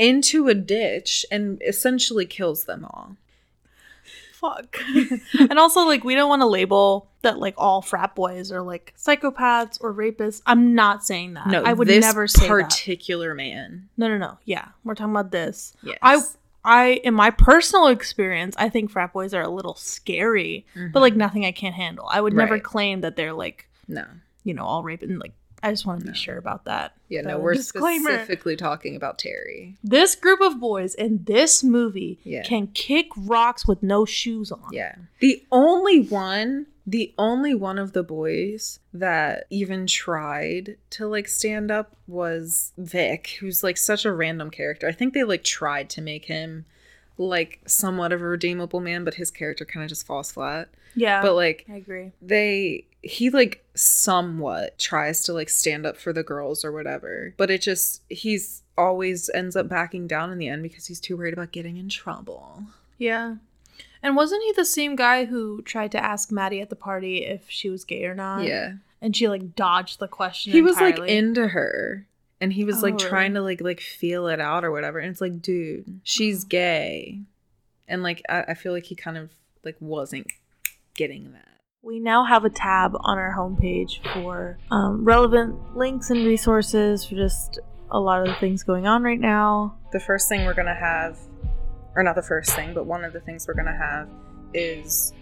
into 0.01 0.49
a 0.49 0.55
ditch 0.55 1.27
and 1.31 1.63
essentially 1.65 2.25
kills 2.25 2.65
them 2.65 2.87
all. 2.87 3.17
Fuck. 4.41 4.79
and 5.39 5.59
also, 5.59 5.83
like, 5.83 6.03
we 6.03 6.15
don't 6.15 6.31
want 6.31 6.41
to 6.41 6.47
label 6.47 7.11
that 7.23 7.39
like 7.39 7.55
all 7.59 7.83
frat 7.83 8.15
boys 8.15 8.51
are 8.51 8.63
like 8.63 8.95
psychopaths 8.97 9.79
or 9.83 9.93
rapists. 9.93 10.41
I'm 10.47 10.75
not 10.75 11.05
saying 11.05 11.35
that. 11.35 11.47
No, 11.49 11.63
I 11.63 11.75
would 11.75 11.89
this 11.89 12.03
never 12.03 12.27
say 12.27 12.49
that. 12.49 12.65
particular 12.65 13.35
man. 13.35 13.89
No, 13.99 14.09
no, 14.09 14.17
no. 14.17 14.39
Yeah, 14.47 14.69
we're 14.83 14.95
talking 14.95 15.13
about 15.13 15.31
this. 15.31 15.75
Yes. 15.83 15.99
I, 16.01 16.23
I, 16.65 16.87
in 17.05 17.13
my 17.13 17.31
personal 17.31 17.89
experience, 17.89 18.55
I 18.59 18.71
think 18.71 18.91
frat 18.91 19.13
boys 19.13 19.35
are 19.35 19.43
a 19.43 19.51
little 19.51 19.75
scary, 19.75 20.67
but 20.93 21.01
like 21.01 21.13
mm-hmm. 21.13 21.19
nothing 21.19 21.45
I 21.45 21.53
can't 21.53 21.75
handle. 21.75 22.09
I 22.11 22.23
would 22.23 22.33
never 22.33 22.59
claim 22.59 23.03
that 23.03 23.17
they're 23.17 23.35
like, 23.35 23.69
no. 23.87 24.07
you 24.45 24.55
know, 24.55 24.65
all 24.65 24.83
raping. 24.83 25.19
Like, 25.19 25.33
I 25.63 25.71
just 25.71 25.85
want 25.87 26.01
to 26.01 26.07
No. 26.07 26.13
be 26.13 26.19
sure 26.19 26.39
about 26.39 26.65
that. 26.65 26.95
Yeah, 27.09 27.21
no, 27.23 27.39
we're 27.39 27.55
disclaimer. 27.55 28.11
specifically 28.11 28.57
talking 28.57 28.97
about 28.97 29.19
Terry. 29.19 29.77
This 29.85 30.15
group 30.15 30.41
of 30.41 30.59
boys 30.61 30.95
in 30.95 31.25
this 31.25 31.63
movie 31.63 32.19
Yeah. 32.25 32.43
can 32.43 32.69
kick 32.69 33.09
rocks 33.17 33.67
with 33.69 33.83
no 33.83 34.05
shoes 34.05 34.51
on. 34.51 34.69
Yeah. 34.73 34.95
The 35.19 35.45
only 35.53 36.01
one, 36.01 36.67
the 36.87 37.13
only 37.19 37.55
one 37.55 37.79
of 37.79 37.93
the 37.93 38.03
boys 38.03 38.79
that 38.95 39.45
even 39.51 39.87
tried 39.87 40.77
to 40.91 41.07
like 41.07 41.29
stand 41.29 41.71
up 41.71 41.95
was 42.07 42.73
Vic, 42.79 43.37
who's 43.41 43.63
like 43.63 43.77
such 43.77 44.05
a 44.05 44.13
random 44.13 44.51
character. 44.51 44.89
I 44.89 44.93
think 44.93 45.13
they 45.15 45.25
like 45.25 45.45
tried 45.45 45.91
to 45.91 46.01
make 46.01 46.25
him 46.27 46.65
like 47.19 47.61
somewhat 47.67 48.13
of 48.13 48.23
a 48.23 48.25
redeemable 48.27 48.81
man, 48.81 49.05
but 49.05 49.15
his 49.15 49.31
character 49.31 49.65
kind 49.67 49.83
of 49.85 49.91
just 49.91 50.07
falls 50.07 50.33
flat. 50.33 50.69
Yeah, 50.95 51.21
But 51.23 51.35
like 51.35 51.67
I 51.71 51.75
agree. 51.77 52.13
they 52.23 52.87
he 53.03 53.31
like 53.31 53.65
somewhat 53.75 54.79
tries 54.79 55.23
to 55.23 55.33
like 55.33 55.49
stand 55.49 55.87
up 55.87 55.97
for 55.97 56.13
the 56.13 56.23
girls 56.23 56.65
or 56.65 56.73
whatever 56.73 57.33
but 57.39 57.51
it 57.51 57.63
just 57.63 58.03
he's 58.09 58.63
always 58.77 59.31
ends 59.35 59.57
up 59.57 59.69
backing 59.69 60.07
down 60.07 60.31
in 60.31 60.39
the 60.39 60.49
end 60.49 60.63
because 60.63 60.87
he's 60.87 61.01
too 61.01 61.17
worried 61.17 61.33
about 61.35 61.53
getting 61.53 61.77
in 61.77 61.89
trouble 61.89 62.63
Yeah. 62.99 63.37
And 64.03 64.17
wasn't 64.17 64.43
he 64.45 64.53
the 64.53 64.65
same 64.65 64.97
guy 64.97 65.27
who 65.27 65.61
tried 65.63 65.93
to 65.93 66.03
ask 66.03 66.33
Maddie 66.33 66.63
at 66.63 66.71
the 66.71 66.77
party 66.77 67.25
if 67.25 67.51
she 67.51 67.69
was 67.69 67.85
gay 67.85 68.05
or 68.05 68.15
not? 68.15 68.45
yeah 68.45 68.73
And 69.03 69.15
she 69.17 69.29
like 69.29 69.55
dodged 69.55 69.99
the 69.99 70.09
question. 70.09 70.53
he 70.53 70.63
was 70.63 70.81
like 70.81 70.99
into 70.99 71.49
her 71.49 72.07
and 72.41 72.53
he 72.53 72.65
was 72.65 72.83
like 72.83 72.95
Oh, 72.95 72.99
trying 72.99 73.35
to 73.35 73.43
like 73.43 73.61
like 73.61 73.81
feel 73.81 74.27
it 74.29 74.41
out 74.41 74.65
or 74.65 74.71
whatever 74.71 74.99
and 74.99 75.11
it's 75.11 75.21
like 75.21 75.43
dude 75.43 76.01
she's 76.03 76.45
oh. 76.45 76.49
gay 76.49 77.21
and 77.89 78.03
like 78.03 78.23
I, 78.29 78.43
I 78.49 78.55
feel 78.55 78.73
like 78.73 78.85
he 78.85 78.95
kind 78.95 79.19
of 79.19 79.31
like 79.65 79.77
wasn't 79.81 80.27
getting 80.95 81.33
that 81.33 81.60
We 81.83 81.99
now 81.99 82.25
have 82.25 82.45
a 82.45 82.51
tab 82.51 82.93
on 82.95 83.17
our 83.19 83.35
homepage 83.37 84.01
for 84.13 84.59
um, 84.71 85.03
relevant 85.05 85.77
links 85.77 86.11
and 86.11 86.25
resources 86.27 87.07
for 87.07 87.15
just 87.15 87.59
a 87.91 87.99
lot 87.99 88.21
of 88.21 88.27
the 88.29 88.35
things 88.35 88.63
going 88.63 88.87
on 88.87 89.03
right 89.03 89.19
now. 89.19 89.79
the 89.93 89.99
first 89.99 90.29
thing 90.29 90.45
we're 90.45 90.53
gonna 90.55 90.75
have 90.75 91.19
or 91.97 92.03
not 92.03 92.15
the 92.15 92.23
first 92.23 92.55
thing 92.55 92.73
but 92.75 92.85
one 92.87 93.03
of 93.05 93.13
the 93.15 93.21
things 93.21 93.49
we're 93.49 93.55
gonna 93.55 93.75
have 93.77 94.09
is 94.55 95.13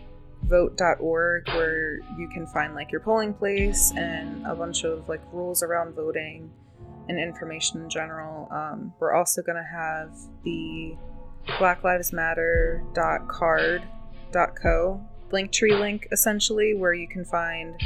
vote.org 0.42 1.48
where 1.48 2.00
you 2.18 2.28
can 2.28 2.46
find 2.48 2.74
like 2.74 2.90
your 2.92 3.00
polling 3.00 3.32
place 3.32 3.92
and 3.96 4.44
a 4.46 4.54
bunch 4.54 4.84
of 4.84 5.08
like 5.08 5.22
rules 5.32 5.62
around 5.62 5.94
voting 5.94 6.50
and 7.08 7.18
information 7.18 7.80
in 7.82 7.88
general 7.88 8.46
um, 8.52 8.92
we're 9.00 9.14
also 9.14 9.40
gonna 9.42 9.64
have 9.64 10.10
the 10.44 10.94
black 11.58 11.82
lives 11.84 12.12
matter.carrd.co 12.12 15.00
linktree 15.30 15.78
link 15.78 16.08
essentially 16.12 16.74
where 16.74 16.94
you 16.94 17.08
can 17.08 17.24
find 17.24 17.80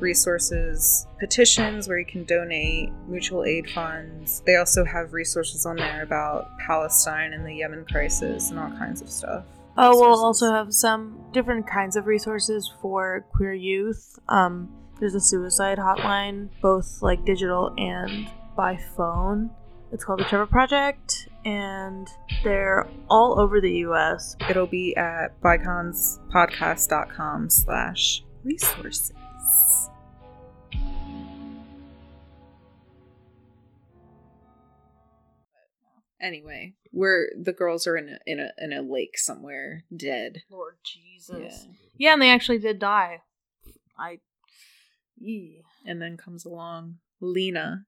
resources, 0.00 1.06
petitions 1.18 1.88
where 1.88 1.98
you 1.98 2.06
can 2.06 2.24
donate, 2.24 2.90
mutual 3.08 3.44
aid 3.44 3.70
funds. 3.70 4.42
They 4.46 4.56
also 4.56 4.84
have 4.84 5.12
resources 5.12 5.66
on 5.66 5.76
there 5.76 6.02
about 6.02 6.58
Palestine 6.58 7.32
and 7.32 7.46
the 7.46 7.54
Yemen 7.54 7.84
crisis 7.90 8.50
and 8.50 8.58
all 8.58 8.70
kinds 8.70 9.00
of 9.00 9.08
stuff. 9.08 9.44
Oh, 9.76 9.98
we'll 9.98 10.24
also 10.24 10.52
have 10.52 10.72
some 10.72 11.18
different 11.32 11.66
kinds 11.66 11.96
of 11.96 12.06
resources 12.06 12.72
for 12.80 13.24
queer 13.32 13.54
youth. 13.54 14.18
Um, 14.28 14.68
there's 15.00 15.16
a 15.16 15.20
suicide 15.20 15.78
hotline, 15.78 16.48
both 16.60 17.02
like 17.02 17.24
digital 17.24 17.74
and 17.76 18.30
by 18.56 18.76
phone. 18.96 19.50
It's 19.94 20.04
called 20.04 20.18
the 20.18 20.24
Trevor 20.24 20.46
Project, 20.46 21.28
and 21.44 22.08
they're 22.42 22.88
all 23.08 23.38
over 23.38 23.60
the 23.60 23.70
U.S. 23.78 24.34
It'll 24.50 24.66
be 24.66 24.96
at 24.96 25.40
byconspodcast.com 25.40 27.48
slash 27.48 28.24
resources. 28.42 29.12
Anyway, 36.20 36.74
where 36.90 37.28
the 37.40 37.52
girls 37.52 37.86
are 37.86 37.96
in 37.96 38.08
a 38.08 38.18
in 38.26 38.40
a 38.40 38.50
in 38.58 38.72
a 38.72 38.82
lake 38.82 39.16
somewhere, 39.16 39.84
dead. 39.96 40.42
Lord 40.50 40.78
Jesus. 40.82 41.38
Yeah. 41.38 41.56
Yeah, 41.96 42.14
and 42.14 42.22
they 42.22 42.30
actually 42.30 42.58
did 42.58 42.80
die. 42.80 43.20
I. 43.96 44.18
And 45.86 46.02
then 46.02 46.16
comes 46.16 46.44
along 46.44 46.96
Lena 47.20 47.86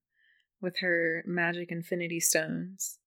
with 0.60 0.78
her 0.80 1.22
magic 1.26 1.70
infinity 1.70 2.20
stones. 2.20 2.98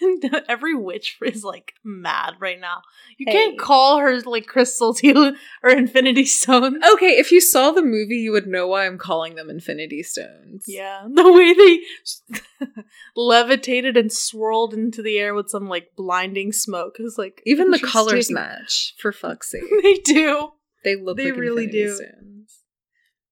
Every 0.48 0.76
witch 0.76 1.18
is 1.22 1.42
like 1.42 1.72
mad 1.84 2.34
right 2.38 2.60
now. 2.60 2.82
You 3.18 3.26
Hey. 3.28 3.32
can't 3.32 3.58
call 3.58 3.98
her 3.98 4.20
like 4.20 4.46
crystals 4.46 5.02
you 5.02 5.34
or 5.64 5.70
infinity 5.70 6.24
stones. 6.24 6.76
Okay, 6.92 7.18
if 7.18 7.32
you 7.32 7.40
saw 7.40 7.72
the 7.72 7.82
movie, 7.82 8.18
you 8.18 8.30
would 8.30 8.46
know 8.46 8.68
why 8.68 8.86
I'm 8.86 8.96
calling 8.96 9.34
them 9.34 9.50
infinity 9.50 10.04
stones. 10.04 10.64
Yeah, 10.68 11.06
the 11.12 11.32
way 11.32 11.52
they 11.52 12.68
levitated 13.16 13.96
and 13.96 14.12
swirled 14.12 14.74
into 14.74 15.02
the 15.02 15.18
air 15.18 15.34
with 15.34 15.48
some 15.50 15.68
like 15.68 15.90
blinding 15.96 16.52
smoke 16.52 16.96
is 17.00 17.16
like 17.18 17.42
Even 17.44 17.70
the 17.70 17.80
colors 17.80 18.30
match, 18.30 18.94
for 18.98 19.12
fuck's 19.12 19.50
sake. 19.50 19.62
they 19.82 19.94
do. 19.94 20.50
They 20.84 20.94
look 20.96 21.16
They 21.16 21.30
like 21.32 21.40
really 21.40 21.64
infinity 21.64 21.84
do. 21.86 21.94
stones. 21.96 22.58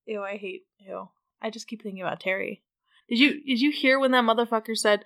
Ew, 0.07 0.23
I 0.23 0.37
hate 0.37 0.63
ew. 0.81 1.09
I 1.41 1.51
just 1.51 1.69
keep 1.69 1.83
thinking 1.83 2.03
about 2.03 2.21
Terry. 2.21 2.63
Did 3.09 3.19
you 3.19 3.45
did 3.45 3.61
you 3.61 3.71
hear 3.71 3.99
when 3.99 4.13
that 4.13 4.25
motherfucker 4.25 4.77
said? 4.77 5.05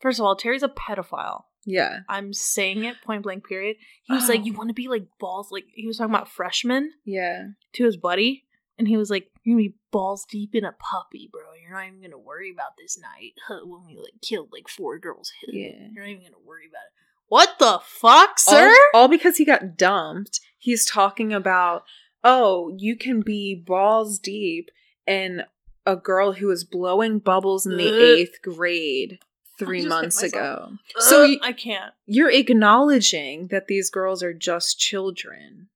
First 0.00 0.18
of 0.20 0.26
all, 0.26 0.36
Terry's 0.36 0.62
a 0.62 0.68
pedophile. 0.68 1.44
Yeah. 1.64 2.00
I'm 2.08 2.32
saying 2.32 2.84
it 2.84 2.96
point 3.04 3.22
blank. 3.22 3.46
Period. 3.48 3.76
He 4.04 4.14
was 4.14 4.28
like, 4.28 4.40
Oh. 4.40 4.44
"You 4.44 4.52
want 4.52 4.68
to 4.68 4.74
be 4.74 4.88
like 4.88 5.06
balls?" 5.18 5.50
Like 5.50 5.64
he 5.74 5.86
was 5.86 5.98
talking 5.98 6.14
about 6.14 6.28
freshmen 6.30 6.92
Yeah. 7.04 7.48
to 7.74 7.84
his 7.84 7.96
buddy, 7.96 8.44
and 8.78 8.86
he 8.86 8.96
was 8.96 9.10
like, 9.10 9.30
"You're 9.42 9.56
gonna 9.56 9.68
be 9.70 9.74
balls 9.90 10.24
deep 10.30 10.54
in 10.54 10.64
a 10.64 10.72
puppy, 10.72 11.28
bro. 11.32 11.42
You're 11.60 11.72
not 11.72 11.86
even 11.88 12.02
gonna 12.02 12.18
worry 12.18 12.52
about 12.52 12.76
this 12.78 12.98
night 12.98 13.32
huh, 13.48 13.60
when 13.64 13.84
we 13.86 13.96
like 13.96 14.20
killed 14.22 14.50
like 14.52 14.68
four 14.68 14.98
girls. 14.98 15.32
huh. 15.40 15.50
Yeah. 15.54 15.88
You're 15.92 16.04
not 16.04 16.10
even 16.10 16.22
gonna 16.24 16.44
worry 16.44 16.66
about 16.68 16.84
it." 16.86 16.92
What 17.28 17.58
the 17.58 17.80
fuck, 17.84 18.38
sir? 18.38 18.70
All, 18.94 19.00
all 19.02 19.08
because 19.08 19.36
he 19.36 19.44
got 19.44 19.76
dumped. 19.76 20.40
He's 20.58 20.84
talking 20.86 21.32
about, 21.32 21.82
oh, 22.22 22.72
you 22.78 22.94
can 22.96 23.20
be 23.20 23.52
balls 23.56 24.20
deep 24.20 24.70
in 25.08 25.42
a 25.86 25.96
girl 25.96 26.32
who 26.32 26.48
was 26.48 26.64
blowing 26.64 27.18
bubbles 27.20 27.64
in 27.66 27.76
the 27.76 27.88
Ugh. 27.88 27.94
eighth 28.18 28.42
grade 28.42 29.18
three 29.58 29.86
months 29.86 30.22
ago. 30.22 30.68
Ugh, 30.72 30.78
So 31.02 31.24
you, 31.24 31.38
I 31.42 31.52
can't. 31.52 31.94
you're 32.06 32.30
acknowledging 32.30 33.46
that 33.48 33.68
these 33.68 33.88
girls 33.90 34.22
are 34.22 34.34
just 34.34 34.78
children. 34.78 35.68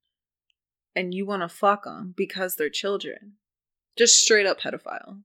and 0.97 1.15
you 1.15 1.25
want 1.25 1.43
to 1.43 1.49
fuck 1.49 1.85
them 1.85 2.13
because 2.17 2.57
they're 2.57 2.69
children. 2.69 3.35
Just 3.97 4.23
straight 4.23 4.47
up 4.47 4.61
pedophile. 4.61 5.23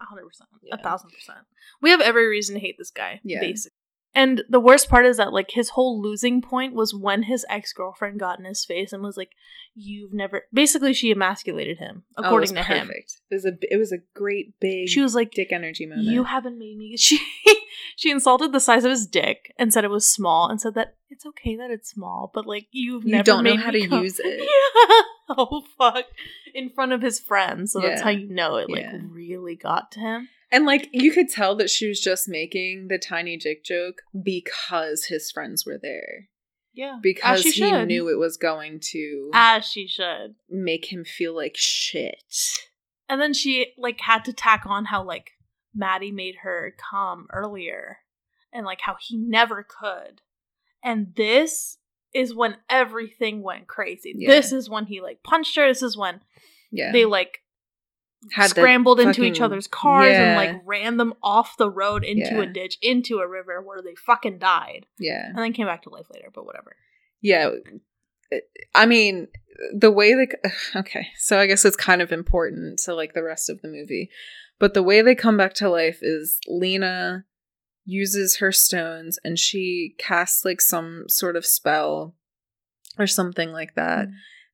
A 0.00 0.04
hundred 0.04 0.26
percent. 0.26 0.48
Yeah. 0.62 0.74
A 0.74 0.78
thousand 0.78 1.10
percent. 1.10 1.38
We 1.80 1.90
have 1.90 2.00
every 2.00 2.26
reason 2.26 2.54
to 2.56 2.60
hate 2.60 2.76
this 2.78 2.90
guy. 2.90 3.20
Yeah. 3.22 3.40
Basically. 3.40 3.71
And 4.14 4.42
the 4.48 4.60
worst 4.60 4.88
part 4.90 5.06
is 5.06 5.16
that 5.16 5.32
like 5.32 5.52
his 5.52 5.70
whole 5.70 6.00
losing 6.00 6.42
point 6.42 6.74
was 6.74 6.94
when 6.94 7.22
his 7.22 7.46
ex 7.48 7.72
girlfriend 7.72 8.20
got 8.20 8.38
in 8.38 8.44
his 8.44 8.64
face 8.64 8.92
and 8.92 9.02
was 9.02 9.16
like, 9.16 9.30
"You've 9.74 10.12
never." 10.12 10.42
Basically, 10.52 10.92
she 10.92 11.10
emasculated 11.10 11.78
him, 11.78 12.02
Oh, 12.16 12.22
it 12.22 12.26
according 12.26 12.40
was 12.54 12.66
to 12.66 12.72
him. 12.72 12.88
perfect. 12.88 13.20
It 13.30 13.34
was 13.34 13.46
a 13.46 13.52
it 13.72 13.76
was 13.78 13.90
a 13.92 13.98
great 14.14 14.58
big 14.60 14.88
She 14.88 15.00
was 15.00 15.14
like, 15.14 15.30
dick 15.30 15.50
energy 15.50 15.86
moment. 15.86 16.08
"You 16.08 16.24
haven't 16.24 16.58
made 16.58 16.76
me." 16.76 16.96
She 16.98 17.18
she 17.96 18.10
insulted 18.10 18.52
the 18.52 18.60
size 18.60 18.84
of 18.84 18.90
his 18.90 19.06
dick 19.06 19.54
and 19.58 19.72
said 19.72 19.82
it 19.84 19.90
was 19.90 20.06
small 20.06 20.48
and 20.48 20.60
said 20.60 20.74
that 20.74 20.94
it's 21.08 21.24
okay 21.24 21.56
that 21.56 21.70
it's 21.70 21.88
small, 21.90 22.30
but 22.34 22.46
like 22.46 22.66
you've 22.70 23.04
never 23.04 23.06
made 23.06 23.10
You 23.10 23.16
never 23.16 23.24
don't 23.24 23.44
know 23.44 23.56
how 23.64 23.70
to 23.70 23.86
come- 23.88 24.02
use 24.04 24.20
it. 24.22 24.40
Yeah. 24.88 25.02
Oh 25.28 25.62
fuck! 25.78 26.04
In 26.54 26.70
front 26.70 26.92
of 26.92 27.00
his 27.00 27.18
friends, 27.20 27.72
so 27.72 27.80
that's 27.80 28.02
how 28.02 28.10
you 28.10 28.28
know 28.28 28.56
it 28.56 28.68
like 28.68 28.82
Yeah. 28.82 28.98
really 29.10 29.54
got 29.56 29.92
to 29.92 30.00
him. 30.00 30.28
And 30.50 30.66
like 30.66 30.88
you 30.92 31.12
could 31.12 31.28
tell 31.30 31.54
that 31.56 31.70
she 31.70 31.88
was 31.88 32.00
just 32.00 32.28
making 32.28 32.88
the 32.88 32.98
tiny 32.98 33.36
dick 33.36 33.64
joke 33.64 34.02
because 34.22 35.06
his 35.06 35.30
friends 35.30 35.64
were 35.64 35.78
there. 35.80 36.28
Yeah, 36.74 36.98
Because 37.02 37.42
he 37.42 37.52
should. 37.52 37.86
knew 37.86 38.08
it 38.08 38.18
was 38.18 38.36
going 38.38 38.80
to 38.92 39.30
as 39.34 39.64
she 39.66 39.86
should. 39.86 40.34
make 40.50 40.86
him 40.92 41.04
feel 41.04 41.34
like 41.36 41.54
shit. 41.56 42.16
And 43.08 43.20
then 43.20 43.32
she 43.34 43.72
like 43.78 44.00
had 44.00 44.24
to 44.24 44.32
tack 44.32 44.64
on 44.66 44.86
how 44.86 45.02
like 45.04 45.32
Maddie 45.74 46.12
made 46.12 46.36
her 46.42 46.74
come 46.90 47.26
earlier 47.32 47.98
and 48.52 48.64
like 48.66 48.80
how 48.82 48.96
he 49.00 49.16
never 49.18 49.62
could. 49.62 50.22
And 50.82 51.14
this 51.14 51.76
is 52.14 52.34
when 52.34 52.56
everything 52.68 53.42
went 53.42 53.66
crazy. 53.66 54.14
Yeah. 54.16 54.28
This 54.28 54.52
is 54.52 54.68
when 54.68 54.86
he 54.86 55.00
like 55.00 55.22
punched 55.22 55.56
her. 55.56 55.66
This 55.68 55.82
is 55.82 55.96
when 55.96 56.20
Yeah. 56.70 56.92
they 56.92 57.04
like 57.04 57.38
Had 58.32 58.50
scrambled 58.50 59.00
into 59.00 59.24
each 59.24 59.40
other's 59.40 59.66
cars 59.66 60.14
and 60.14 60.36
like 60.36 60.62
ran 60.64 60.96
them 60.96 61.14
off 61.22 61.56
the 61.56 61.70
road 61.70 62.04
into 62.04 62.40
a 62.40 62.46
ditch, 62.46 62.78
into 62.82 63.18
a 63.18 63.26
river 63.28 63.60
where 63.62 63.82
they 63.82 63.94
fucking 63.94 64.38
died. 64.38 64.86
Yeah. 64.98 65.26
And 65.26 65.38
then 65.38 65.52
came 65.52 65.66
back 65.66 65.82
to 65.84 65.90
life 65.90 66.06
later, 66.12 66.28
but 66.34 66.46
whatever. 66.46 66.76
Yeah. 67.20 67.50
Uh, 68.32 68.36
I 68.74 68.86
mean, 68.86 69.28
the 69.76 69.90
way 69.90 70.14
they 70.14 70.28
okay, 70.78 71.08
so 71.18 71.38
I 71.38 71.46
guess 71.46 71.64
it's 71.64 71.76
kind 71.76 72.00
of 72.02 72.12
important 72.12 72.78
to 72.84 72.94
like 72.94 73.14
the 73.14 73.22
rest 73.22 73.50
of 73.50 73.60
the 73.62 73.68
movie. 73.68 74.10
But 74.58 74.74
the 74.74 74.82
way 74.82 75.02
they 75.02 75.14
come 75.16 75.36
back 75.36 75.54
to 75.54 75.68
life 75.68 75.98
is 76.02 76.38
Lena 76.46 77.24
uses 77.84 78.36
her 78.36 78.52
stones 78.52 79.18
and 79.24 79.38
she 79.38 79.94
casts 79.98 80.44
like 80.44 80.60
some 80.60 81.04
sort 81.08 81.36
of 81.36 81.44
spell 81.44 82.14
or 82.98 83.06
something 83.06 83.50
like 83.50 83.74
that. 83.74 84.08
Mm. 84.08 84.12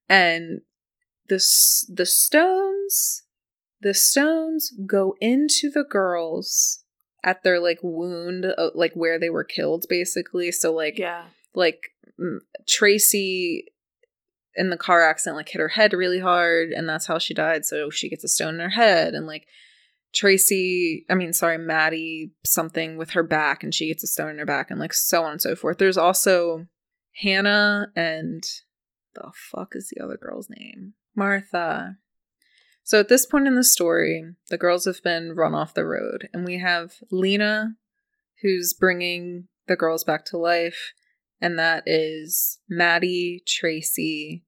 And 0.09 0.61
the 1.29 1.37
the 1.89 2.07
stones 2.07 3.23
the 3.81 3.95
stones 3.95 4.73
go 4.87 5.15
into 5.21 5.71
the 5.71 5.85
girls 5.85 6.83
at 7.23 7.43
their 7.43 7.61
like 7.61 7.79
wound 7.83 8.47
uh, 8.47 8.71
like 8.75 8.95
where 8.95 9.19
they 9.19 9.31
were 9.31 9.45
killed 9.45 9.85
basically. 9.89 10.51
So 10.51 10.73
like 10.73 10.99
Yeah. 10.99 11.27
like 11.55 11.91
mm, 12.19 12.39
Tracy 12.67 13.67
in 14.57 14.71
the 14.71 14.77
car 14.77 15.09
accident 15.09 15.37
like 15.37 15.49
hit 15.51 15.61
her 15.61 15.69
head 15.69 15.93
really 15.93 16.19
hard 16.19 16.71
and 16.71 16.89
that's 16.89 17.07
how 17.07 17.17
she 17.17 17.33
died 17.33 17.65
so 17.65 17.91
she 17.91 18.09
gets 18.09 18.25
a 18.25 18.29
stone 18.29 18.55
in 18.55 18.61
her 18.61 18.71
head 18.71 19.15
and 19.15 19.25
like 19.25 19.47
Tracy 20.15 21.05
I 21.11 21.15
mean 21.15 21.33
sorry 21.33 21.59
Maddie 21.59 22.33
something 22.45 22.97
with 22.97 23.11
her 23.11 23.23
back 23.23 23.63
and 23.63 23.75
she 23.75 23.89
gets 23.89 24.03
a 24.03 24.07
stone 24.07 24.31
in 24.31 24.39
her 24.39 24.47
back 24.47 24.71
and 24.71 24.81
like 24.81 24.93
so 24.93 25.23
on 25.23 25.33
and 25.33 25.43
so 25.43 25.55
forth 25.55 25.79
there's 25.79 25.99
also 25.99 26.67
Hannah 27.17 27.89
and 27.95 28.43
the 29.15 29.31
fuck 29.35 29.73
is 29.75 29.91
the 29.91 30.03
other 30.03 30.17
girl's 30.17 30.49
name 30.49 30.95
Martha 31.15 31.97
so 32.85 33.01
at 33.01 33.09
this 33.09 33.27
point 33.27 33.47
in 33.47 33.55
the 33.55 33.65
story 33.65 34.25
the 34.49 34.59
girls 34.59 34.87
have 34.87 35.03
been 35.03 35.35
run 35.35 35.55
off 35.55 35.75
the 35.75 35.85
road 35.85 36.29
and 36.33 36.45
we 36.45 36.59
have 36.59 36.95
Lena 37.11 37.77
who's 38.43 38.73
bringing 38.73 39.49
the 39.67 39.77
girls 39.77 40.05
back 40.05 40.25
to 40.27 40.39
life 40.39 40.93
and 41.41 41.59
that 41.59 41.85
is 41.87 42.59
Maddie, 42.69 43.43
Tracy, 43.47 44.45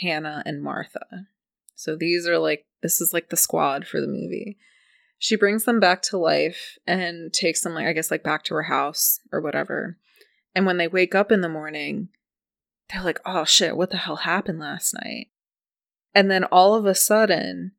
Hannah, 0.00 0.42
and 0.46 0.62
Martha. 0.62 1.26
So 1.74 1.96
these 1.96 2.28
are 2.28 2.38
like, 2.38 2.66
this 2.82 3.00
is 3.00 3.12
like 3.12 3.30
the 3.30 3.36
squad 3.36 3.86
for 3.86 4.00
the 4.00 4.06
movie. 4.06 4.56
She 5.22 5.36
brings 5.36 5.62
them 5.62 5.78
back 5.78 6.02
to 6.02 6.18
life 6.18 6.76
and 6.84 7.32
takes 7.32 7.60
them, 7.60 7.74
like, 7.74 7.86
I 7.86 7.92
guess, 7.92 8.10
like 8.10 8.24
back 8.24 8.42
to 8.44 8.54
her 8.54 8.64
house 8.64 9.20
or 9.30 9.40
whatever. 9.40 9.96
And 10.52 10.66
when 10.66 10.78
they 10.78 10.88
wake 10.88 11.14
up 11.14 11.30
in 11.30 11.42
the 11.42 11.48
morning, 11.48 12.08
they're 12.90 13.04
like, 13.04 13.20
oh 13.24 13.44
shit, 13.44 13.76
what 13.76 13.90
the 13.90 13.98
hell 13.98 14.16
happened 14.16 14.58
last 14.58 14.94
night? 14.94 15.28
And 16.12 16.28
then 16.28 16.42
all 16.42 16.74
of 16.74 16.86
a 16.86 16.94
sudden, 16.96 17.70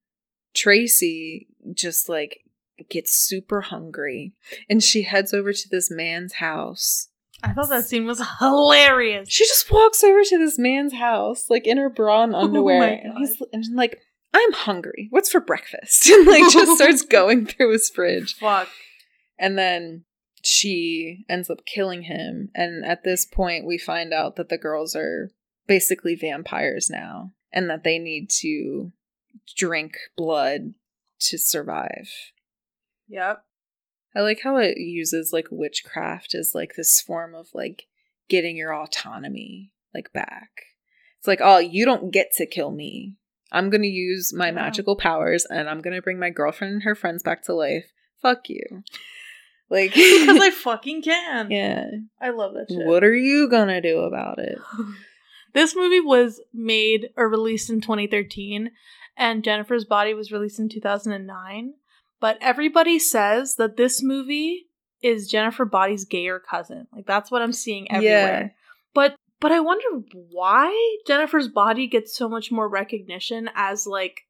Tracy 0.54 1.50
just 1.74 2.08
like 2.08 2.46
gets 2.90 3.14
super 3.14 3.60
hungry 3.60 4.32
and 4.70 4.82
she 4.82 5.02
heads 5.02 5.34
over 5.34 5.52
to 5.52 5.70
this 5.70 5.92
man's 5.92 6.36
house 6.36 7.10
I 7.44 7.52
thought 7.52 7.68
that 7.70 7.84
scene 7.86 8.06
was 8.06 8.22
hilarious. 8.40 9.28
she 9.30 9.44
just 9.44 9.70
walks 9.70 10.02
over 10.02 10.24
to 10.24 10.38
this 10.38 10.58
man's 10.58 10.94
house, 10.94 11.50
like 11.50 11.68
in 11.68 11.78
her 11.78 11.90
bra 11.90 12.24
and 12.24 12.34
Oh 12.34 12.40
underwear, 12.40 12.80
my 12.80 12.88
and 12.88 13.18
he's 13.18 13.42
and 13.52 13.66
like, 13.76 14.00
"I'm 14.34 14.54
hungry. 14.54 15.08
What's 15.10 15.32
for 15.32 15.42
breakfast?" 15.42 16.10
And 16.10 16.28
like 16.28 16.52
just 16.52 16.76
starts 16.78 17.02
going 17.02 17.46
through 17.46 17.72
his 17.72 17.90
fridge, 17.90 18.36
Fuck. 18.36 18.70
and 19.38 19.58
then 19.58 20.06
she 20.44 21.26
ends 21.30 21.50
up 21.50 21.66
killing 21.66 22.04
him. 22.04 22.50
And 22.54 22.86
at 22.86 23.04
this 23.04 23.26
point, 23.26 23.66
we 23.66 23.78
find 23.78 24.14
out 24.14 24.36
that 24.36 24.50
the 24.50 24.58
girls 24.58 24.96
are 24.96 25.32
basically 25.68 26.16
vampires 26.16 26.90
now, 26.90 27.32
and 27.52 27.70
that 27.70 27.84
they 27.84 28.00
need 28.00 28.30
to 28.42 28.92
drink 29.56 29.98
blood 30.18 30.74
to 31.20 31.38
survive. 31.38 32.10
Yep. 33.08 33.44
I 34.16 34.22
like 34.22 34.42
how 34.44 34.58
it 34.58 34.78
uses 34.78 35.34
like 35.34 35.48
witchcraft 35.50 36.36
as 36.36 36.54
like 36.54 36.74
this 36.76 37.02
form 37.02 37.34
of 37.34 37.48
like 37.54 37.88
getting 38.30 38.58
your 38.58 38.74
autonomy 38.74 39.72
like 39.94 40.14
back. 40.14 40.50
It's 41.20 41.28
like, 41.28 41.40
oh, 41.42 41.58
you 41.58 41.86
don't 41.86 42.12
get 42.12 42.32
to 42.38 42.46
kill 42.46 42.72
me. 42.72 43.16
I'm 43.54 43.70
gonna 43.70 43.88
use 43.88 44.34
my 44.34 44.48
Yeah. 44.48 44.52
magical 44.52 44.96
powers 44.98 45.46
and 45.50 45.70
I'm 45.70 45.82
gonna 45.82 46.02
bring 46.02 46.20
my 46.20 46.30
girlfriend 46.32 46.74
and 46.74 46.84
her 46.84 46.96
friends 46.96 47.24
back 47.24 47.44
to 47.44 47.54
life. 47.54 47.86
Fuck 48.22 48.50
you. 48.50 48.84
Like 49.70 49.94
because 49.94 50.40
I 50.42 50.50
fucking 50.64 51.04
can. 51.04 51.50
Yeah. 51.52 51.86
I 52.22 52.32
love 52.32 52.54
that 52.56 52.68
shit. 52.70 52.86
What 52.86 53.04
are 53.04 53.16
you 53.16 53.48
gonna 53.50 53.80
do 53.82 54.00
about 54.00 54.40
it? 54.40 54.58
this 55.54 55.76
movie 55.76 56.00
was 56.02 56.42
made 56.54 57.10
or 57.16 57.30
released 57.30 57.70
in 57.70 57.80
2013, 57.82 58.72
and 59.16 59.44
Jennifer's 59.44 59.86
Body 59.86 60.14
was 60.14 60.32
released 60.32 60.60
in 60.60 60.68
2009. 60.70 61.74
But 62.20 62.38
everybody 62.42 63.00
says 63.00 63.56
that 63.56 63.78
this 63.78 64.02
movie 64.02 64.68
is 65.02 65.28
Jennifer 65.28 65.66
Body's 65.66 66.06
gayer 66.06 66.40
cousin. 66.40 66.88
Like 66.94 67.06
that's 67.06 67.30
what 67.30 67.42
I'm 67.42 67.52
seeing 67.54 67.92
everywhere. 67.92 68.54
But 68.56 68.63
but 69.44 69.52
I 69.52 69.60
wonder 69.60 69.86
why 70.32 70.72
Jennifer's 71.06 71.50
Body 71.50 71.86
gets 71.88 72.16
so 72.16 72.28
much 72.30 72.52
more 72.52 72.68
recognition 72.70 73.50
as 73.54 73.86
like 73.86 74.22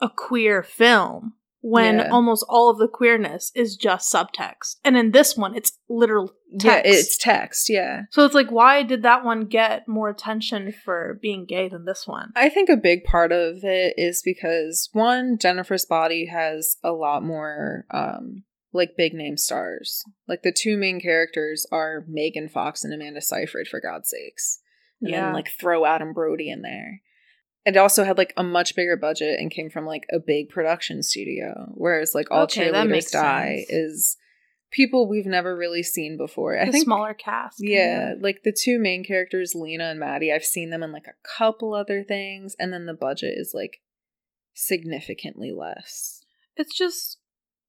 a 0.00 0.08
queer 0.08 0.62
film 0.62 1.34
when 1.62 1.98
Yeah. 1.98 2.10
almost 2.10 2.44
all 2.48 2.70
of 2.70 2.78
the 2.78 2.86
queerness 2.86 3.50
is 3.56 3.76
just 3.76 4.12
subtext. 4.12 4.76
And 4.84 4.96
in 4.96 5.10
this 5.10 5.36
one 5.36 5.56
it's 5.56 5.76
literal 5.88 6.28
text. 6.60 6.64
Yeah, 6.64 6.82
it's 6.84 7.16
text, 7.18 7.68
yeah. 7.68 8.02
So 8.12 8.24
it's 8.24 8.34
like, 8.34 8.50
why 8.50 8.84
did 8.84 9.02
that 9.02 9.24
one 9.24 9.46
get 9.46 9.88
more 9.88 10.08
attention 10.08 10.72
for 10.84 11.18
being 11.20 11.44
gay 11.44 11.68
than 11.68 11.84
this 11.84 12.06
one? 12.06 12.30
I 12.36 12.48
think 12.48 12.68
a 12.68 12.76
big 12.76 13.02
part 13.02 13.32
of 13.32 13.64
it 13.64 13.94
is 13.96 14.22
because 14.24 14.88
one, 14.92 15.38
Jennifer's 15.38 15.84
body 15.86 16.26
has 16.26 16.76
a 16.84 16.92
lot 16.92 17.24
more 17.24 17.84
um 17.90 18.44
like 18.72 18.96
big 18.96 19.14
name 19.14 19.36
stars. 19.36 20.02
Like 20.28 20.42
the 20.42 20.52
two 20.52 20.76
main 20.76 21.00
characters 21.00 21.66
are 21.72 22.04
Megan 22.08 22.48
Fox 22.48 22.84
and 22.84 22.92
Amanda 22.92 23.20
Seyfried 23.20 23.68
for 23.68 23.80
God's 23.80 24.10
sakes. 24.10 24.60
And 25.00 25.10
Yeah. 25.10 25.20
then 25.26 25.34
like 25.34 25.48
throw 25.58 25.84
Adam 25.86 26.12
Brody 26.12 26.50
in 26.50 26.62
there. 26.62 27.00
It 27.64 27.76
also 27.76 28.04
had 28.04 28.16
like 28.18 28.32
a 28.36 28.42
much 28.44 28.76
bigger 28.76 28.96
budget 28.96 29.40
and 29.40 29.50
came 29.50 29.70
from 29.70 29.86
like 29.86 30.04
a 30.12 30.18
big 30.18 30.48
production 30.50 31.02
studio. 31.02 31.72
Whereas 31.74 32.14
like 32.14 32.30
All 32.30 32.42
Okay, 32.42 32.68
Cheerleaders 32.70 33.10
Die 33.10 33.56
sense. 33.66 33.70
is 33.70 34.16
people 34.70 35.08
we've 35.08 35.26
never 35.26 35.56
really 35.56 35.82
seen 35.82 36.16
before. 36.16 36.58
I 36.58 36.70
think 36.70 36.84
smaller 36.84 37.14
cast. 37.14 37.56
yeah, 37.58 38.14
like 38.20 38.42
the 38.44 38.52
two 38.56 38.78
main 38.78 39.02
characters, 39.04 39.54
Lena 39.54 39.84
and 39.90 39.98
Maddie, 40.00 40.32
I've 40.32 40.44
seen 40.44 40.70
them 40.70 40.82
in 40.82 40.92
like 40.92 41.06
a 41.06 41.14
couple 41.38 41.72
other 41.74 42.04
things, 42.04 42.54
and 42.58 42.72
then 42.72 42.86
the 42.86 42.94
budget 42.94 43.34
is 43.36 43.52
like 43.54 43.80
significantly 44.54 45.52
less. 45.52 46.22
It's 46.56 46.76
just, 46.76 47.18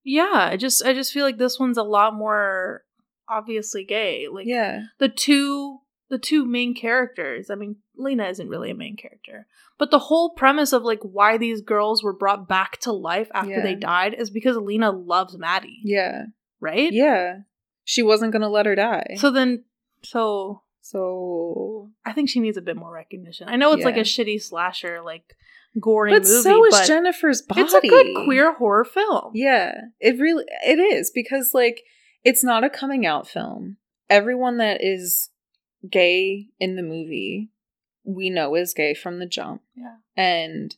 yeah. 0.08 0.50
I 0.52 0.58
just, 0.58 0.84
I 0.86 0.94
just 0.94 1.12
feel 1.12 1.26
like 1.26 1.38
this 1.38 1.60
one's 1.60 1.78
a 1.78 1.84
lot 1.84 2.16
more 2.16 2.84
obviously 3.30 3.84
gay. 3.84 4.28
Like 4.32 4.48
Yeah, 4.48 4.84
the 5.00 5.10
two, 5.10 5.80
the 6.10 6.18
two 6.18 6.46
main 6.46 6.74
characters. 6.74 7.50
I 7.50 7.56
mean, 7.56 7.76
Lena 7.98 8.26
isn't 8.28 8.48
really 8.48 8.72
a 8.72 8.76
main 8.76 8.96
character, 8.96 9.46
but 9.78 9.92
the 9.92 10.00
whole 10.00 10.30
premise 10.32 10.72
of 10.72 10.84
like 10.84 11.02
why 11.02 11.38
these 11.38 11.62
girls 11.62 12.02
were 12.04 12.14
brought 12.14 12.48
back 12.48 12.78
to 12.82 12.92
life 12.94 13.30
after 13.34 13.52
Yeah. 13.52 13.62
they 13.62 13.76
died 13.76 14.14
is 14.18 14.30
because 14.30 14.56
Lena 14.56 14.92
loves 14.92 15.38
Maddie, 15.38 15.82
yeah, 15.84 16.28
right? 16.62 16.92
yeah. 16.94 17.40
She 17.84 18.02
wasn't 18.04 18.32
gonna 18.34 18.50
let 18.50 18.66
her 18.66 18.76
die. 18.76 19.16
So 19.18 19.30
then, 19.32 19.64
so 20.04 20.62
So, 20.90 21.92
I 22.06 22.14
think 22.14 22.30
she 22.30 22.40
needs 22.40 22.56
a 22.56 22.62
bit 22.62 22.78
more 22.78 22.92
recognition. 22.94 23.50
I 23.50 23.58
know 23.58 23.74
it's 23.74 23.84
like 23.84 23.98
a 23.98 24.02
shitty 24.02 24.42
slasher, 24.42 25.02
like 25.04 25.36
gory 25.82 26.12
but 26.12 26.24
movie, 26.24 26.42
so 26.44 26.66
is 26.66 26.74
but 26.74 26.88
Jennifer's 26.88 27.42
body. 27.42 27.60
it's 27.60 27.74
a 27.74 27.82
good 27.82 28.24
queer 28.24 28.54
horror 28.54 28.86
film. 28.86 29.32
Yeah, 29.34 29.74
it 30.00 30.18
really 30.18 30.46
it 30.66 30.80
is 30.80 31.12
because 31.12 31.54
like 31.54 31.82
it's 32.24 32.42
not 32.42 32.64
a 32.64 32.70
coming 32.70 33.06
out 33.06 33.28
film. 33.28 33.76
Everyone 34.10 34.60
that 34.60 34.82
is 34.82 35.30
gay 35.92 36.48
in 36.58 36.78
the 36.78 36.84
movie, 36.84 37.50
we 38.06 38.30
know 38.30 38.56
is 38.56 38.74
gay 38.74 38.94
from 38.94 39.20
the 39.20 39.28
jump. 39.28 39.64
Yeah. 39.76 39.98
And 40.16 40.74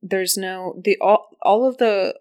there's 0.00 0.36
no 0.36 0.80
the 0.80 0.96
all 1.00 1.30
all 1.42 1.66
of 1.66 1.78
the 1.78 2.14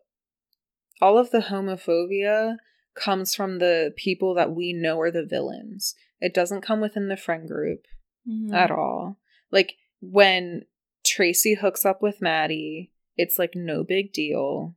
all 0.99 1.19
of 1.19 1.29
the 1.29 1.41
homophobia 1.41 2.57
comes 2.95 3.35
from 3.35 3.59
the 3.59 3.93
people 3.95 4.33
that 4.33 4.51
we 4.51 4.73
know 4.73 4.99
are 4.99 5.11
the 5.11 5.25
villains. 5.25 5.93
It 6.19 6.33
doesn't 6.33 6.61
come 6.61 6.81
within 6.81 7.07
the 7.07 7.17
friend 7.17 7.47
group 7.47 7.85
Mhm. 8.27 8.53
at 8.53 8.71
all. 8.71 9.19
Like 9.51 9.73
when 10.01 10.63
Tracy 11.05 11.55
hooks 11.55 11.85
up 11.85 12.01
with 12.01 12.21
Maddie, 12.21 12.91
it's 13.17 13.39
like 13.39 13.55
no 13.55 13.83
big 13.83 14.13
deal. 14.13 14.75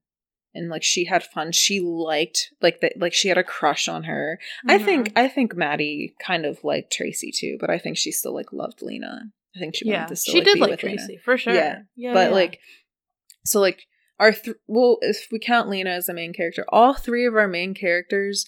And 0.55 0.69
like 0.69 0.83
she 0.83 1.07
had 1.07 1.23
fun. 1.25 1.53
She 1.53 1.81
liked 1.81 2.53
like 2.61 2.81
that 2.81 2.99
like 2.99 3.15
she 3.15 3.29
had 3.29 3.39
a 3.39 3.45
crush 3.45 3.89
on 3.89 4.05
her. 4.05 4.39
I 4.69 4.79
think. 4.79 5.13
I 5.17 5.27
think 5.29 5.57
Maddie 5.57 6.15
kind 6.21 6.45
of 6.45 6.63
liked 6.63 6.93
Tracy 6.93 7.33
too, 7.35 7.57
but 7.59 7.71
I 7.71 7.79
think 7.79 7.97
she 7.97 8.13
still 8.13 8.35
like 8.35 8.53
loved 8.53 8.83
Lena. 8.83 9.33
I 9.57 9.59
think 9.59 9.75
she 9.77 9.87
wanted 9.87 9.99
yeah, 9.99 10.07
to 10.07 10.17
still 10.17 10.33
she 10.33 10.39
like, 10.41 10.45
did 10.47 10.59
like 10.61 10.71
with 10.71 10.83
Lena. 10.83 10.97
Tracy 10.97 11.17
for 11.25 11.39
sure. 11.39 11.55
Yeah, 11.55 11.79
yeah 11.97 12.13
but 12.13 12.29
yeah. 12.29 12.35
like 12.35 12.61
so 13.45 13.61
like 13.61 13.87
our 14.19 14.33
th- 14.33 14.57
well 14.67 14.99
if 15.01 15.27
we 15.33 15.39
count 15.39 15.69
Lena 15.71 15.91
as 15.91 16.09
a 16.09 16.15
main 16.15 16.33
character, 16.35 16.65
all 16.69 16.95
three 16.95 17.27
of 17.27 17.35
our 17.35 17.49
main 17.49 17.73
characters 17.75 18.47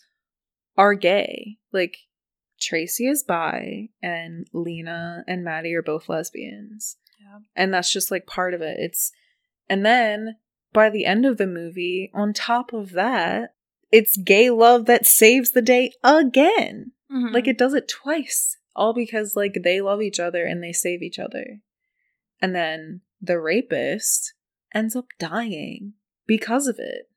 are 0.76 0.94
gay. 0.94 1.56
Like 1.72 1.96
Tracy 2.64 3.06
is 3.06 3.22
bi 3.22 3.88
and 4.02 4.46
Lena 4.52 5.24
and 5.26 5.44
Maddie 5.44 5.74
are 5.74 5.82
both 5.82 6.08
lesbians. 6.08 6.96
Yeah. 7.20 7.38
And 7.54 7.72
that's 7.72 7.92
just 7.92 8.10
like 8.10 8.26
part 8.26 8.54
of 8.54 8.62
it. 8.62 8.76
It's 8.78 9.12
and 9.68 9.84
then 9.84 10.36
by 10.72 10.90
the 10.90 11.06
end 11.06 11.24
of 11.24 11.36
the 11.38 11.46
movie, 11.46 12.10
on 12.12 12.32
top 12.32 12.72
of 12.72 12.92
that, 12.92 13.54
it's 13.92 14.16
gay 14.16 14.50
love 14.50 14.86
that 14.86 15.06
saves 15.06 15.52
the 15.52 15.62
day 15.62 15.92
again. 16.02 16.92
Mhm. 17.10 17.32
Like 17.32 17.46
it 17.46 17.58
does 17.58 17.74
it 17.74 17.88
twice. 17.88 18.56
All 18.74 18.92
because 18.92 19.36
like 19.36 19.60
they 19.62 19.80
love 19.80 20.02
each 20.02 20.18
other 20.18 20.44
and 20.44 20.62
they 20.62 20.72
save 20.72 21.02
each 21.02 21.18
other. 21.18 21.60
And 22.40 22.54
then 22.54 23.02
the 23.20 23.38
rapist 23.38 24.34
ends 24.74 24.96
up 24.96 25.06
dying 25.18 25.94
because 26.26 26.66
of 26.66 26.76
it. 26.78 27.08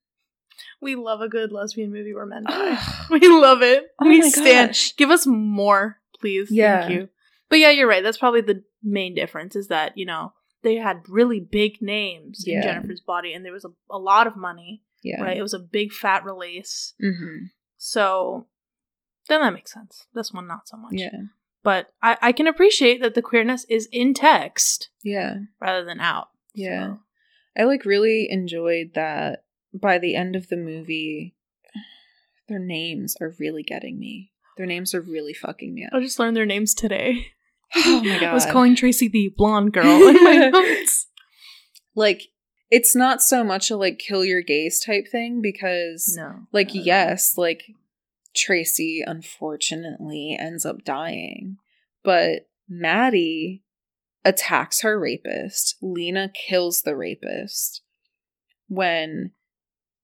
We 0.82 0.96
love 0.96 1.22
a 1.22 1.30
good 1.30 1.52
lesbian 1.52 1.92
movie 1.92 2.14
where 2.14 2.26
men 2.26 2.44
die. 2.44 2.78
We 3.10 3.28
love 3.28 3.62
it. 3.62 3.88
Oh 4.00 4.08
we 4.08 4.22
stand. 4.30 4.70
gosh. 4.70 4.96
Give 4.96 5.10
us 5.12 5.26
more, 5.26 5.98
please. 6.20 6.50
Yeah. 6.52 6.82
Thank 6.82 6.94
you. 6.94 7.10
But 7.50 7.60
yeah, 7.60 7.70
you're 7.72 7.88
right. 7.88 8.04
That's 8.04 8.18
probably 8.18 8.42
the 8.42 8.64
main 8.84 9.16
difference 9.16 9.56
is 9.56 9.68
that, 9.70 9.98
you 9.98 10.06
know, 10.06 10.34
they 10.64 10.76
had 10.76 11.04
really 11.08 11.40
big 11.40 11.82
names 11.82 12.44
Yeah. 12.46 12.58
in 12.58 12.64
Jennifer's 12.64 13.02
body 13.02 13.34
and 13.34 13.46
there 13.46 13.54
was 13.54 13.64
a, 13.66 13.70
a 13.90 13.98
lot 13.98 14.28
of 14.28 14.36
money, 14.36 14.84
Yeah. 15.04 15.22
right? 15.22 15.38
It 15.38 15.42
was 15.42 15.54
a 15.54 15.60
big 15.60 15.92
fat 15.94 16.26
release. 16.26 16.94
Mm-hmm. 17.02 17.46
So 17.78 18.48
then 19.30 19.42
that 19.42 19.54
makes 19.54 19.74
sense. 19.74 20.08
This 20.14 20.34
one, 20.34 20.48
not 20.48 20.68
so 20.68 20.78
much. 20.78 20.94
Yeah. 20.94 21.12
But 21.64 21.88
I, 22.02 22.18
I 22.22 22.32
can 22.32 22.48
appreciate 22.48 23.02
that 23.02 23.14
the 23.14 23.22
queerness 23.22 23.66
is 23.70 23.88
in 23.92 24.14
text 24.14 24.90
Yeah. 25.04 25.36
rather 25.62 25.84
than 25.86 26.00
out. 26.00 26.30
Yeah. 26.54 26.88
So, 26.88 27.00
I 27.60 27.64
like 27.64 27.86
really 27.86 28.28
enjoyed 28.30 28.92
that 28.96 29.44
by 29.74 29.98
the 29.98 30.16
end 30.16 30.36
of 30.36 30.48
the 30.50 30.58
movie 30.58 31.36
their 32.48 32.60
names 32.60 33.16
are 33.20 33.36
really 33.40 33.62
getting 33.64 34.00
me. 34.00 34.32
Their 34.56 34.66
names 34.66 34.94
are 34.96 35.02
really 35.02 35.34
fucking 35.34 35.74
me 35.74 35.84
up. 35.86 35.92
I 35.94 36.00
just 36.00 36.18
learned 36.18 36.38
their 36.38 36.46
names 36.46 36.74
today. 36.74 37.28
Oh 37.76 38.02
my 38.02 38.18
I 38.26 38.34
was 38.34 38.46
calling 38.46 38.78
Tracy 38.78 39.10
the 39.10 39.30
blonde 39.36 39.74
girl 39.74 40.08
in 40.08 40.24
my 40.24 40.38
notes. 40.54 41.08
Like 41.96 42.22
it's 42.72 42.96
not 42.96 43.22
so 43.22 43.44
much 43.44 43.70
a 43.70 43.76
like 43.76 44.00
kill 44.00 44.24
your 44.24 44.42
gays 44.42 44.80
type 44.80 45.06
thing 45.12 45.42
because 45.42 46.14
No. 46.18 46.44
like 46.54 46.70
yes, 46.74 47.34
like 47.38 47.64
Tracy 48.34 49.04
unfortunately 49.06 50.38
ends 50.40 50.66
up 50.66 50.86
dying, 50.86 51.58
but 52.06 52.48
Maddie 52.70 53.64
attacks 54.24 54.80
her 54.82 54.98
rapist. 54.98 55.76
Lena 55.82 56.30
kills 56.30 56.84
the 56.84 56.96
rapist. 56.96 57.82
When 58.70 59.32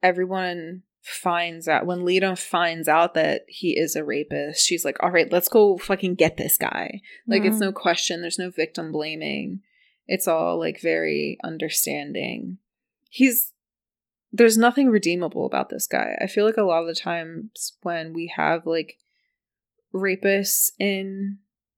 everyone 0.04 0.84
finds 1.02 1.68
out 1.68 1.86
when 1.86 2.06
Lita 2.06 2.36
finds 2.36 2.88
out 2.88 3.14
that 3.16 3.42
he 3.48 3.78
is 3.78 3.96
a 3.96 4.04
rapist, 4.06 4.66
she's 4.66 4.86
like, 4.86 5.02
"All 5.02 5.12
right, 5.12 5.32
let's 5.32 5.50
go 5.50 5.78
fucking 5.78 6.16
get 6.16 6.38
this 6.38 6.58
guy." 6.58 7.02
Like 7.28 7.44
it's 7.44 7.58
Mhm. 7.58 7.62
no 7.62 7.72
question, 7.72 8.22
there's 8.22 8.40
no 8.40 8.50
victim 8.52 8.92
blaming. 8.92 9.62
It's 10.08 10.28
all 10.28 10.60
like 10.60 10.80
very 10.82 11.38
understanding. 11.44 12.58
He's 13.10 13.50
there's 14.36 14.58
nothing 14.58 14.90
redeemable 14.90 15.46
about 15.46 15.70
this 15.70 15.86
guy. 15.88 16.18
I 16.20 16.26
feel 16.28 16.44
like 16.46 16.58
a 16.58 16.64
lot 16.64 16.82
of 16.82 16.88
the 16.88 16.96
times 16.96 17.74
when 17.84 18.14
we 18.14 18.28
have 18.36 18.66
like 18.66 18.98
rapists 19.94 20.72
in 20.80 21.38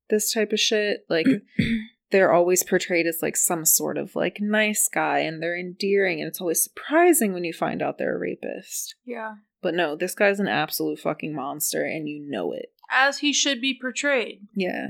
this 0.09 0.31
type 0.31 0.53
of 0.53 0.59
shit, 0.59 1.05
like 1.09 1.27
they're 2.11 2.31
always 2.31 2.63
portrayed 2.63 3.07
as 3.07 3.19
like 3.21 3.35
some 3.35 3.65
sort 3.65 3.97
of 3.97 4.15
like 4.15 4.37
nice 4.39 4.87
guy 4.87 5.19
and 5.19 5.41
they're 5.41 5.57
endearing 5.57 6.19
and 6.19 6.27
it's 6.27 6.39
always 6.39 6.63
surprising 6.63 7.33
when 7.33 7.43
you 7.43 7.53
find 7.53 7.81
out 7.81 7.97
they're 7.97 8.15
a 8.15 8.19
rapist. 8.19 8.95
Yeah. 9.05 9.35
But 9.61 9.73
no, 9.73 9.95
this 9.95 10.13
guy's 10.13 10.39
an 10.39 10.47
absolute 10.47 10.99
fucking 10.99 11.33
monster 11.33 11.83
and 11.83 12.07
you 12.07 12.23
know 12.29 12.51
it. 12.51 12.71
As 12.91 13.19
he 13.19 13.33
should 13.33 13.59
be 13.59 13.77
portrayed. 13.79 14.41
Yeah. 14.53 14.89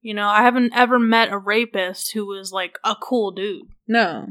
You 0.00 0.14
know, 0.14 0.28
I 0.28 0.42
haven't 0.42 0.72
ever 0.74 0.98
met 0.98 1.32
a 1.32 1.38
rapist 1.38 2.12
who 2.12 2.26
was 2.26 2.52
like 2.52 2.78
a 2.84 2.94
cool 2.94 3.32
dude. 3.32 3.68
No. 3.86 4.28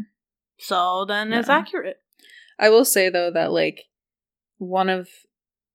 So 0.58 1.06
then 1.06 1.34
it's 1.34 1.50
accurate. 1.50 2.02
I 2.58 2.70
will 2.70 2.86
say 2.86 3.10
though 3.10 3.30
that 3.32 3.52
like 3.52 3.84
one 4.58 4.90
of 4.90 5.10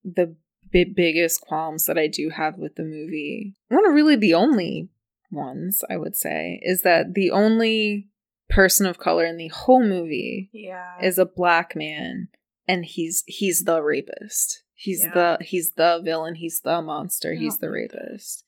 the 0.03 0.35
bi- 0.73 0.93
biggest 0.95 1.43
qualms 1.43 1.85
that 1.85 1.99
I 1.99 2.07
do 2.07 2.31
have 2.31 2.57
with 2.57 2.77
the 2.77 2.83
movie, 2.83 3.55
one 3.69 3.87
of 3.87 3.95
really 3.95 4.17
the 4.17 4.35
only 4.35 4.89
ones 5.31 5.83
I 5.89 5.97
would 5.97 6.17
say, 6.17 6.61
is 6.63 6.83
that 6.83 7.15
the 7.15 7.31
only 7.31 8.09
person 8.49 8.87
of 8.87 8.99
color 8.99 9.25
in 9.25 9.37
the 9.37 9.49
whole 9.49 9.83
movie 9.83 10.51
Yeah. 10.53 10.95
is 11.01 11.19
a 11.19 11.25
black 11.27 11.77
man 11.77 12.29
and 12.67 12.85
he's 12.85 13.23
he's 13.27 13.65
the 13.65 13.81
rapist. 13.83 14.63
He's 14.75 15.05
Yeah. 15.05 15.37
the 15.39 15.45
he's 15.45 15.73
the 15.77 16.01
villain, 16.03 16.35
he's 16.37 16.61
the 16.61 16.83
monster, 16.83 17.35
he's 17.35 17.59
the 17.59 17.71
rapist. 17.71 18.45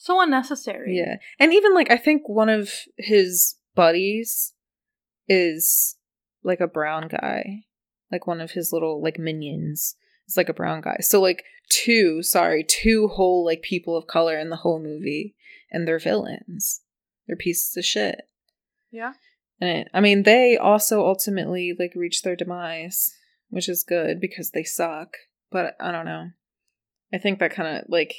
so 0.00 0.20
unnecessary. 0.20 0.96
Yeah. 0.96 1.16
And 1.40 1.52
even 1.52 1.74
like 1.74 1.90
I 1.90 1.96
think 1.96 2.28
one 2.28 2.48
of 2.48 2.70
his 2.96 3.56
buddies 3.74 4.54
is 5.28 5.96
like 6.42 6.60
a 6.60 6.68
brown 6.68 7.08
guy. 7.08 7.64
Like 8.10 8.26
one 8.26 8.40
of 8.40 8.52
his 8.52 8.72
little 8.72 9.02
like 9.02 9.18
minions 9.18 9.96
is 10.28 10.36
like 10.36 10.48
a 10.48 10.54
brown 10.54 10.80
guy. 10.80 10.98
So 11.00 11.20
like 11.20 11.44
two, 11.68 12.22
sorry, 12.22 12.64
two 12.64 13.08
whole 13.08 13.44
like 13.44 13.62
people 13.62 13.96
of 13.96 14.06
color 14.06 14.38
in 14.38 14.50
the 14.50 14.56
whole 14.56 14.80
movie 14.80 15.34
and 15.70 15.86
they're 15.86 15.98
villains. 15.98 16.82
They're 17.26 17.36
pieces 17.36 17.76
of 17.76 17.84
shit. 17.84 18.22
Yeah. 18.90 19.14
And 19.60 19.70
it, 19.70 19.88
I 19.92 20.00
mean, 20.00 20.22
they 20.22 20.56
also 20.56 21.04
ultimately 21.04 21.74
like 21.78 21.92
reach 21.94 22.22
their 22.22 22.36
demise, 22.36 23.12
which 23.50 23.68
is 23.68 23.84
good 23.86 24.20
because 24.20 24.50
they 24.50 24.62
suck. 24.62 25.16
But 25.50 25.76
I 25.80 25.90
don't 25.90 26.06
know. 26.06 26.30
I 27.12 27.18
think 27.18 27.38
that 27.38 27.54
kind 27.54 27.78
of 27.78 27.84
like 27.88 28.14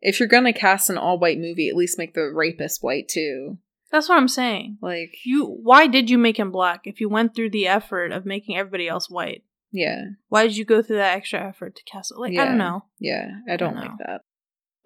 if 0.00 0.20
you're 0.20 0.28
gonna 0.28 0.52
cast 0.52 0.90
an 0.90 0.98
all 0.98 1.18
white 1.18 1.38
movie, 1.38 1.68
at 1.68 1.76
least 1.76 1.98
make 1.98 2.14
the 2.14 2.30
rapist 2.32 2.82
white 2.82 3.08
too. 3.08 3.58
That's 3.90 4.08
what 4.08 4.18
I'm 4.18 4.28
saying. 4.28 4.78
Like, 4.82 5.14
You 5.24 5.46
why 5.46 5.86
did 5.86 6.10
you 6.10 6.18
make 6.18 6.38
him 6.38 6.50
black 6.50 6.82
if 6.84 7.00
you 7.00 7.08
went 7.08 7.34
through 7.34 7.50
the 7.50 7.66
effort 7.66 8.12
of 8.12 8.26
making 8.26 8.56
everybody 8.56 8.86
else 8.86 9.08
white? 9.08 9.44
Yeah, 9.72 10.02
Why 10.28 10.44
did 10.46 10.56
you 10.56 10.64
go 10.64 10.82
through 10.82 10.96
that 10.96 11.16
extra 11.16 11.40
effort 11.46 11.76
to 11.76 11.82
cast 11.84 12.10
it? 12.12 12.18
Like 12.18 12.36
I 12.38 12.44
don't 12.44 12.58
know. 12.58 12.84
yeah, 12.98 13.28
I 13.48 13.56
don't 13.56 13.74
know. 13.74 13.82
like 13.82 13.98
that. 13.98 14.20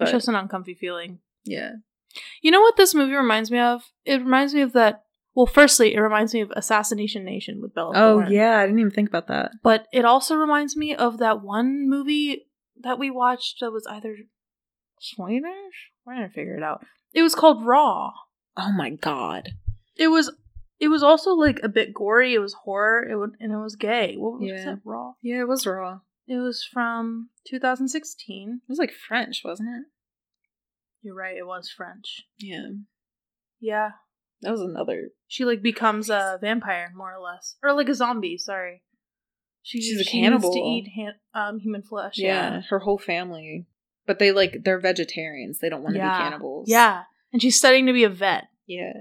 It's 0.01 0.11
But 0.11 0.11
just 0.11 0.29
an 0.29 0.35
uncomfy 0.35 0.75
feeling. 0.75 1.21
yeah, 1.45 1.71
You 2.43 2.51
know 2.51 2.61
what 2.61 2.77
this 2.77 2.95
movie 2.95 3.15
reminds 3.15 3.51
me 3.51 3.59
of? 3.59 3.83
It 4.05 4.21
reminds 4.21 4.55
me 4.55 4.61
of 4.63 4.73
that. 4.73 5.03
Well, 5.35 5.47
firstly, 5.47 5.95
it 5.95 6.01
reminds 6.01 6.35
me 6.35 6.41
of 6.43 6.51
Assassination 6.55 7.25
Nation 7.25 7.61
with 7.63 7.75
Bella. 7.75 7.93
oh 7.95 8.21
Thorne. 8.21 8.33
yeah, 8.33 8.59
I 8.59 8.67
didn't 8.67 8.81
even 8.81 8.91
think 8.91 9.09
about 9.09 9.29
that. 9.29 9.53
But 9.63 9.87
it 9.93 10.05
also 10.05 10.35
reminds 10.37 10.77
me 10.77 10.95
of 10.95 11.19
that 11.19 11.43
one 11.43 11.89
movie 11.89 12.47
that 12.83 12.99
we 12.99 13.11
watched 13.11 13.61
that 13.61 13.71
was 13.73 13.87
either 13.89 14.15
Swedish. 15.01 15.91
We're 16.05 16.15
gonna 16.15 16.29
figure 16.29 16.57
it 16.57 16.63
out. 16.63 16.85
It 17.15 17.23
was 17.23 17.35
called 17.35 17.65
Raw. 17.65 18.11
Oh 18.57 18.73
my 18.77 18.91
god, 18.91 19.51
It 19.97 20.09
was. 20.09 20.31
It 20.83 20.89
was 20.89 21.03
also 21.05 21.31
like 21.35 21.61
a 21.63 21.69
bit 21.69 21.95
gory. 21.95 22.35
It 22.35 22.41
was 22.41 22.55
horror. 22.65 23.09
It 23.09 23.15
would, 23.17 23.37
and 23.39 23.53
it 23.53 23.57
was 23.57 23.77
gay. 23.77 24.17
What 24.17 24.41
was 24.41 24.51
Yeah. 24.51 24.73
it? 24.73 24.79
Raw. 24.85 25.13
yeah, 25.23 25.41
it 25.41 25.47
was 25.49 25.65
raw. 25.65 26.01
It 26.27 26.39
was 26.39 26.65
from 26.65 27.31
2016. 27.47 28.61
It 28.63 28.69
was 28.69 28.79
like 28.79 28.93
French, 28.93 29.43
wasn't 29.45 29.69
it? 29.71 29.85
You're 31.03 31.15
right. 31.15 31.37
It 31.37 31.47
was 31.47 31.71
French. 31.71 32.27
Yeah, 32.39 32.67
Yeah. 33.61 33.91
that 34.41 34.51
was 34.51 34.61
another. 34.61 35.11
She 35.29 35.45
like 35.45 35.63
becomes 35.63 36.11
a 36.11 36.39
vampire, 36.41 36.93
more 36.97 37.15
or 37.15 37.21
less, 37.21 37.57
or 37.63 37.73
like 37.75 37.89
a 37.89 37.95
zombie. 37.95 38.37
Sorry. 38.39 38.83
She, 39.63 39.81
She's 39.81 40.01
a 40.01 40.05
she 40.05 40.21
cannibal. 40.21 40.53
to 40.53 40.59
eat 40.59 40.89
han- 40.97 41.21
um, 41.35 41.61
human 41.61 41.83
flesh. 41.83 42.15
Yeah, 42.19 42.63
her 42.71 42.81
whole 42.81 42.99
family 42.99 43.67
But 44.07 44.19
they 44.19 44.33
like 44.33 44.65
they're 44.65 44.81
vegetarians. 44.81 45.61
They 45.61 45.69
don't 45.69 45.85
want 45.85 45.95
to 45.95 45.99
Yeah. 46.01 46.19
be 46.19 46.23
cannibals. 46.25 46.69
Yeah. 46.69 47.05
And 47.33 47.41
she's 47.41 47.57
studying 47.57 47.87
to 47.87 47.93
be 47.93 48.03
a 48.03 48.09
vet. 48.09 48.49
Yeah. 48.67 48.93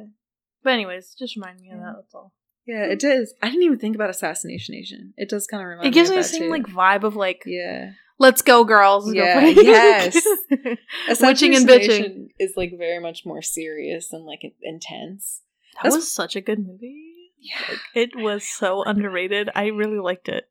But 0.64 0.74
anyways, 0.74 1.16
just 1.18 1.36
remind 1.36 1.60
me 1.60 1.72
of 1.72 1.80
that. 1.80 1.94
That's 1.98 2.14
all. 2.16 2.34
Yeah, 2.68 2.84
it 2.86 3.00
does. 3.00 3.34
I 3.42 3.48
didn't 3.50 3.64
even 3.64 3.80
think 3.80 3.96
about 3.96 4.10
Assassination 4.12 4.76
Nation. 4.76 5.14
It 5.18 5.30
does 5.30 5.48
kind 5.48 5.62
of 5.64 5.68
remind 5.68 5.84
me. 5.84 5.90
It 5.90 5.94
gives 5.94 6.10
me 6.10 6.18
me 6.18 6.22
the 6.22 6.28
same 6.28 6.42
too. 6.44 6.50
like 6.50 6.64
vibe 6.68 7.04
of 7.04 7.16
like, 7.16 7.42
Yeah. 7.46 7.92
let's 8.20 8.42
go, 8.44 8.64
girls. 8.64 9.08
Let's 9.08 9.18
go 9.18 9.24
Yeah, 9.24 9.54
for 9.54 9.62
yes. 9.62 10.14
Witching 11.22 11.56
and 11.56 11.68
Assassination 11.70 12.14
bitching. 12.14 12.28
Is 12.40 12.54
like 12.56 12.74
very 12.78 13.00
much 13.00 13.26
more 13.26 13.42
serious 13.42 14.14
and 14.14 14.26
like 14.26 14.42
intense. 14.62 15.42
That 15.76 15.84
That's- 15.84 15.96
was 15.96 16.12
such 16.12 16.36
a 16.36 16.42
good 16.42 16.60
movie. 16.60 17.08
Yeah. 17.40 17.76
It 17.96 18.12
was 18.16 18.44
so 18.44 18.84
underrated. 18.84 19.50
I 19.56 19.68
really 19.68 19.98
liked 20.00 20.30
it. 20.30 20.44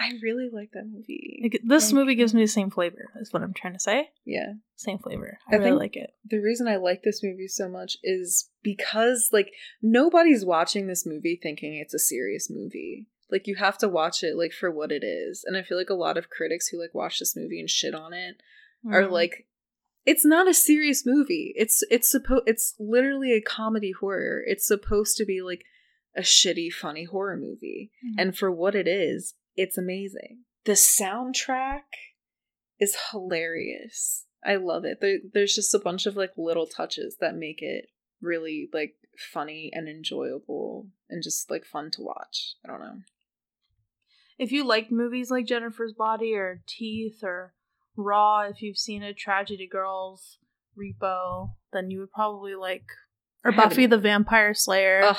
I 0.00 0.12
really 0.22 0.48
like 0.50 0.70
that 0.72 0.86
movie. 0.86 1.40
Like, 1.42 1.60
this 1.62 1.84
Thank 1.84 1.94
movie 1.94 2.14
gives 2.14 2.32
me 2.34 2.40
the 2.42 2.48
same 2.48 2.70
flavor. 2.70 3.10
Is 3.20 3.32
what 3.32 3.42
I'm 3.42 3.52
trying 3.52 3.74
to 3.74 3.78
say. 3.80 4.10
Yeah. 4.24 4.54
Same 4.76 4.98
flavor. 4.98 5.38
I, 5.50 5.56
I 5.56 5.58
really 5.58 5.72
like 5.72 5.96
it. 5.96 6.10
the 6.24 6.38
reason 6.40 6.66
I 6.66 6.76
like 6.76 7.02
this 7.02 7.22
movie 7.22 7.48
so 7.48 7.68
much 7.68 7.98
is 8.02 8.48
because 8.62 9.28
like 9.32 9.52
nobody's 9.82 10.44
watching 10.44 10.86
this 10.86 11.04
movie 11.06 11.38
thinking 11.42 11.74
it's 11.74 11.94
a 11.94 11.98
serious 11.98 12.48
movie. 12.50 13.06
Like 13.30 13.46
you 13.46 13.56
have 13.56 13.78
to 13.78 13.88
watch 13.88 14.22
it 14.22 14.36
like 14.36 14.52
for 14.52 14.70
what 14.70 14.90
it 14.90 15.04
is. 15.04 15.44
And 15.46 15.56
I 15.56 15.62
feel 15.62 15.76
like 15.78 15.90
a 15.90 15.94
lot 15.94 16.16
of 16.16 16.30
critics 16.30 16.68
who 16.68 16.80
like 16.80 16.94
watch 16.94 17.18
this 17.18 17.36
movie 17.36 17.60
and 17.60 17.68
shit 17.70 17.94
on 17.94 18.12
it 18.12 18.36
are 18.90 19.02
Mm. 19.02 19.10
like 19.10 19.46
it's 20.06 20.24
not 20.24 20.48
a 20.48 20.54
serious 20.54 21.04
movie. 21.04 21.52
It's 21.56 21.84
it's 21.90 22.10
supposed 22.10 22.44
it's 22.46 22.74
literally 22.80 23.32
a 23.34 23.42
comedy 23.42 23.92
horror. 23.92 24.42
It's 24.46 24.66
supposed 24.66 25.16
to 25.18 25.26
be 25.26 25.42
like 25.42 25.62
a 26.16 26.22
shitty 26.22 26.72
funny 26.72 27.04
horror 27.04 27.36
movie. 27.36 27.92
Mhm. 28.04 28.14
And 28.20 28.36
for 28.36 28.50
what 28.50 28.74
it 28.74 28.88
is, 28.88 29.34
it's 29.60 29.76
amazing. 29.76 30.44
The 30.64 30.72
soundtrack 30.72 31.82
is 32.80 32.96
hilarious. 33.10 34.24
I 34.42 34.56
love 34.56 34.86
it. 34.86 34.98
There, 35.02 35.18
there's 35.34 35.54
just 35.54 35.74
a 35.74 35.78
bunch 35.78 36.06
of 36.06 36.16
like 36.16 36.32
little 36.38 36.66
touches 36.66 37.18
that 37.20 37.34
make 37.34 37.60
it 37.60 37.86
really 38.22 38.70
like 38.72 38.94
funny 39.18 39.70
and 39.74 39.86
enjoyable 39.86 40.86
and 41.10 41.22
just 41.22 41.50
like 41.50 41.66
fun 41.66 41.90
to 41.92 42.00
watch. 42.02 42.54
I 42.64 42.68
don't 42.68 42.80
know. 42.80 42.98
if 44.38 44.50
you 44.50 44.64
liked 44.66 44.90
movies 44.90 45.30
like 45.30 45.44
Jennifer's 45.44 45.92
Body 45.92 46.32
or 46.34 46.62
Teeth 46.66 47.22
or 47.22 47.52
Raw, 47.96 48.44
if 48.48 48.62
you've 48.62 48.78
seen 48.78 49.02
a 49.02 49.12
Tragedy 49.12 49.68
Girls, 49.70 50.38
Repo, 50.78 51.50
then 51.74 51.90
you 51.90 51.98
would 52.00 52.12
probably 52.12 52.54
like 52.54 52.86
or 53.44 53.52
Buffy 53.52 53.84
the 53.84 53.98
Vampire 53.98 54.54
Slayer, 54.54 55.02
Ugh, 55.04 55.16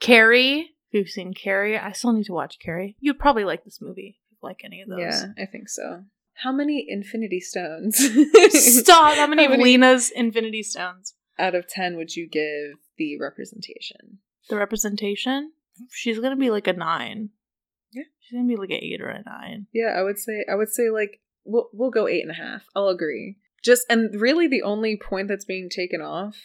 Carrie. 0.00 0.71
You've 0.92 1.08
seen 1.08 1.34
Carrie, 1.34 1.78
I 1.78 1.92
still 1.92 2.12
need 2.12 2.26
to 2.26 2.32
watch 2.32 2.58
Carrie. 2.62 2.96
You'd 3.00 3.18
probably 3.18 3.44
like 3.44 3.64
this 3.64 3.80
movie 3.80 4.18
like 4.42 4.60
any 4.64 4.80
of 4.82 4.88
those. 4.88 4.98
yeah, 5.00 5.26
I 5.38 5.46
think 5.46 5.68
so. 5.68 6.04
How 6.34 6.52
many 6.52 6.86
Infinity 6.88 7.40
Stones? 7.40 7.96
Stop! 8.50 9.14
How 9.16 9.26
many 9.26 9.44
How 9.46 9.50
many- 9.50 9.64
Lena's 9.64 10.10
Infinity 10.14 10.62
Stones? 10.62 11.14
out 11.38 11.54
of 11.54 11.66
ten 11.66 11.96
would 11.96 12.14
you 12.14 12.28
give 12.28 12.78
the 12.98 13.18
representation? 13.18 14.18
The 14.50 14.56
representation? 14.56 15.52
She's 15.90 16.18
gonna 16.20 16.36
be 16.36 16.50
like 16.50 16.66
a 16.66 16.72
nine. 16.74 17.30
Yeah. 17.92 18.02
She's 18.20 18.36
gonna 18.36 18.48
be 18.48 18.56
like 18.56 18.70
an 18.70 18.78
eight 18.82 19.00
or 19.00 19.08
a 19.08 19.22
nine. 19.24 19.66
Yeah, 19.72 19.94
I 19.96 20.02
would 20.02 20.18
say 20.18 20.44
I 20.50 20.54
would 20.54 20.68
say 20.68 20.90
like 20.90 21.20
we'll 21.44 21.68
we'll 21.72 21.90
go 21.90 22.06
eight 22.06 22.22
and 22.22 22.30
a 22.30 22.34
half. 22.34 22.62
I'll 22.76 22.88
agree. 22.88 23.38
Just 23.64 23.86
and 23.88 24.20
really 24.20 24.46
the 24.46 24.62
only 24.62 24.96
point 24.96 25.28
that's 25.28 25.44
being 25.46 25.68
taken 25.70 26.00
off 26.02 26.36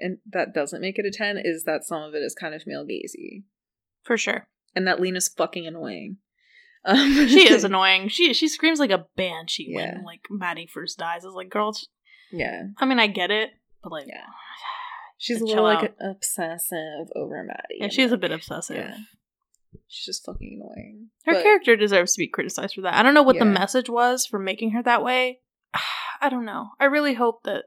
and 0.00 0.18
that 0.30 0.54
doesn't 0.54 0.80
make 0.80 0.98
it 0.98 1.06
a 1.06 1.10
ten 1.10 1.38
is 1.42 1.64
that 1.64 1.84
some 1.84 2.02
of 2.02 2.14
it 2.14 2.18
is 2.22 2.34
kind 2.34 2.54
of 2.54 2.66
male 2.66 2.84
gazy. 2.86 3.44
For 4.04 4.16
sure. 4.16 4.48
And 4.74 4.86
that 4.86 5.00
Lena's 5.00 5.28
fucking 5.28 5.66
annoying. 5.66 6.18
Um, 6.84 6.98
She 7.28 7.50
is 7.52 7.64
annoying. 7.64 8.08
She 8.08 8.32
she 8.34 8.48
screams 8.48 8.78
like 8.78 8.90
a 8.90 9.06
banshee 9.16 9.66
Yeah. 9.70 9.94
when 9.96 10.04
like 10.04 10.20
Maddie 10.30 10.66
first 10.72 10.98
dies. 10.98 11.24
It's 11.24 11.34
like, 11.34 11.50
girl, 11.50 11.76
Yeah. 12.32 12.68
I 12.78 12.84
mean, 12.86 12.98
I 13.00 13.06
get 13.08 13.30
it, 13.30 13.50
but 13.82 13.92
like, 13.92 14.06
Yeah. 14.08 14.24
She's 15.20 15.40
a 15.40 15.44
little 15.44 15.64
like 15.64 15.82
out. 15.82 15.94
obsessive 16.00 17.08
over 17.16 17.42
Maddie. 17.42 17.78
Yeah, 17.80 17.88
she's 17.88 18.10
a 18.10 18.14
like, 18.14 18.20
bit 18.20 18.30
obsessive. 18.30 18.76
yeah. 18.76 18.96
She's 19.88 20.06
just 20.06 20.24
fucking 20.24 20.60
annoying. 20.62 21.08
Her 21.26 21.34
But- 21.34 21.42
character 21.42 21.74
deserves 21.76 22.14
to 22.14 22.18
be 22.20 22.28
criticized 22.28 22.74
for 22.76 22.82
that. 22.82 22.94
I 22.94 23.02
don't 23.02 23.14
know 23.14 23.22
what 23.24 23.38
the 23.38 23.44
message 23.44 23.88
was 23.90 24.26
for 24.26 24.38
making 24.38 24.70
her 24.72 24.82
that 24.84 25.02
way. 25.02 25.40
I 26.20 26.28
don't 26.28 26.44
know. 26.44 26.68
I 26.78 26.84
really 26.84 27.14
hope 27.14 27.42
that 27.44 27.64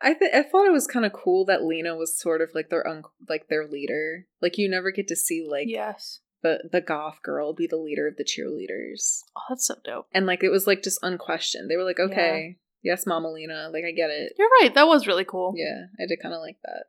I 0.00 0.14
th- 0.14 0.32
I 0.34 0.42
thought 0.42 0.66
it 0.66 0.72
was 0.72 0.86
kind 0.86 1.04
of 1.06 1.12
cool 1.12 1.44
that 1.46 1.64
Lena 1.64 1.94
was 1.94 2.18
sort 2.18 2.40
of 2.40 2.50
like 2.54 2.70
their 2.70 2.86
un- 2.86 3.04
like 3.28 3.48
their 3.48 3.66
leader. 3.66 4.26
Like 4.40 4.58
you 4.58 4.68
never 4.68 4.90
get 4.90 5.08
to 5.08 5.16
see 5.16 5.46
like 5.48 5.68
yes. 5.68 6.20
the 6.42 6.68
the 6.70 6.80
goth 6.80 7.22
girl 7.22 7.52
be 7.52 7.66
the 7.66 7.76
leader 7.76 8.06
of 8.06 8.16
the 8.16 8.24
cheerleaders. 8.24 9.20
Oh, 9.36 9.42
that's 9.48 9.66
so 9.66 9.76
dope. 9.84 10.06
And 10.12 10.26
like 10.26 10.42
it 10.42 10.50
was 10.50 10.66
like 10.66 10.82
just 10.82 10.98
unquestioned. 11.02 11.70
They 11.70 11.76
were 11.76 11.84
like, 11.84 12.00
"Okay, 12.00 12.58
yes, 12.82 13.06
Mama 13.06 13.30
Lena, 13.30 13.70
like 13.72 13.84
I 13.84 13.92
get 13.92 14.10
it." 14.10 14.34
You're 14.38 14.48
right. 14.60 14.74
That 14.74 14.88
was 14.88 15.06
really 15.06 15.24
cool. 15.24 15.54
Yeah, 15.56 15.86
I 15.98 16.06
did 16.06 16.20
kind 16.22 16.34
of 16.34 16.40
like 16.40 16.58
that. 16.64 16.84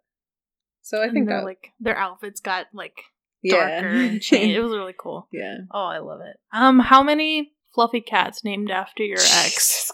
So 0.82 1.00
I 1.00 1.06
And 1.06 1.13
think 1.13 1.30
that 1.30 1.44
like 1.44 1.72
their 1.80 1.98
outfits 1.98 2.41
got 2.41 2.67
like 2.74 2.98
yeah. 3.41 3.82
darker 3.82 3.88
and 3.96 4.22
changed. 4.22 4.56
It 4.56 4.62
was 4.62 4.72
really 4.72 4.96
cool. 4.98 5.28
yeah. 5.32 5.58
Oh, 5.72 5.86
I 5.86 6.00
love 6.00 6.22
it. 6.22 6.39
Um, 6.54 6.80
how 6.80 7.04
many 7.04 7.54
fluffy 7.73 8.01
cats 8.01 8.43
named 8.43 8.71
after 8.71 9.03
your 9.03 9.17
ex? 9.19 9.91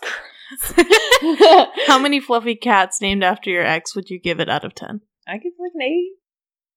How 1.88 2.00
many 2.00 2.20
fluffy 2.22 2.56
cats 2.56 3.02
named 3.02 3.24
after 3.24 3.50
your 3.50 3.66
ex 3.66 3.96
would 3.96 4.10
you 4.10 4.20
give 4.20 4.40
it 4.40 4.50
out 4.50 4.64
of 4.66 4.76
ten? 4.76 5.02
I 5.28 5.38
give 5.38 5.54
it 5.58 5.62
like 5.62 5.72
an 5.76 5.82
eight. 5.82 6.12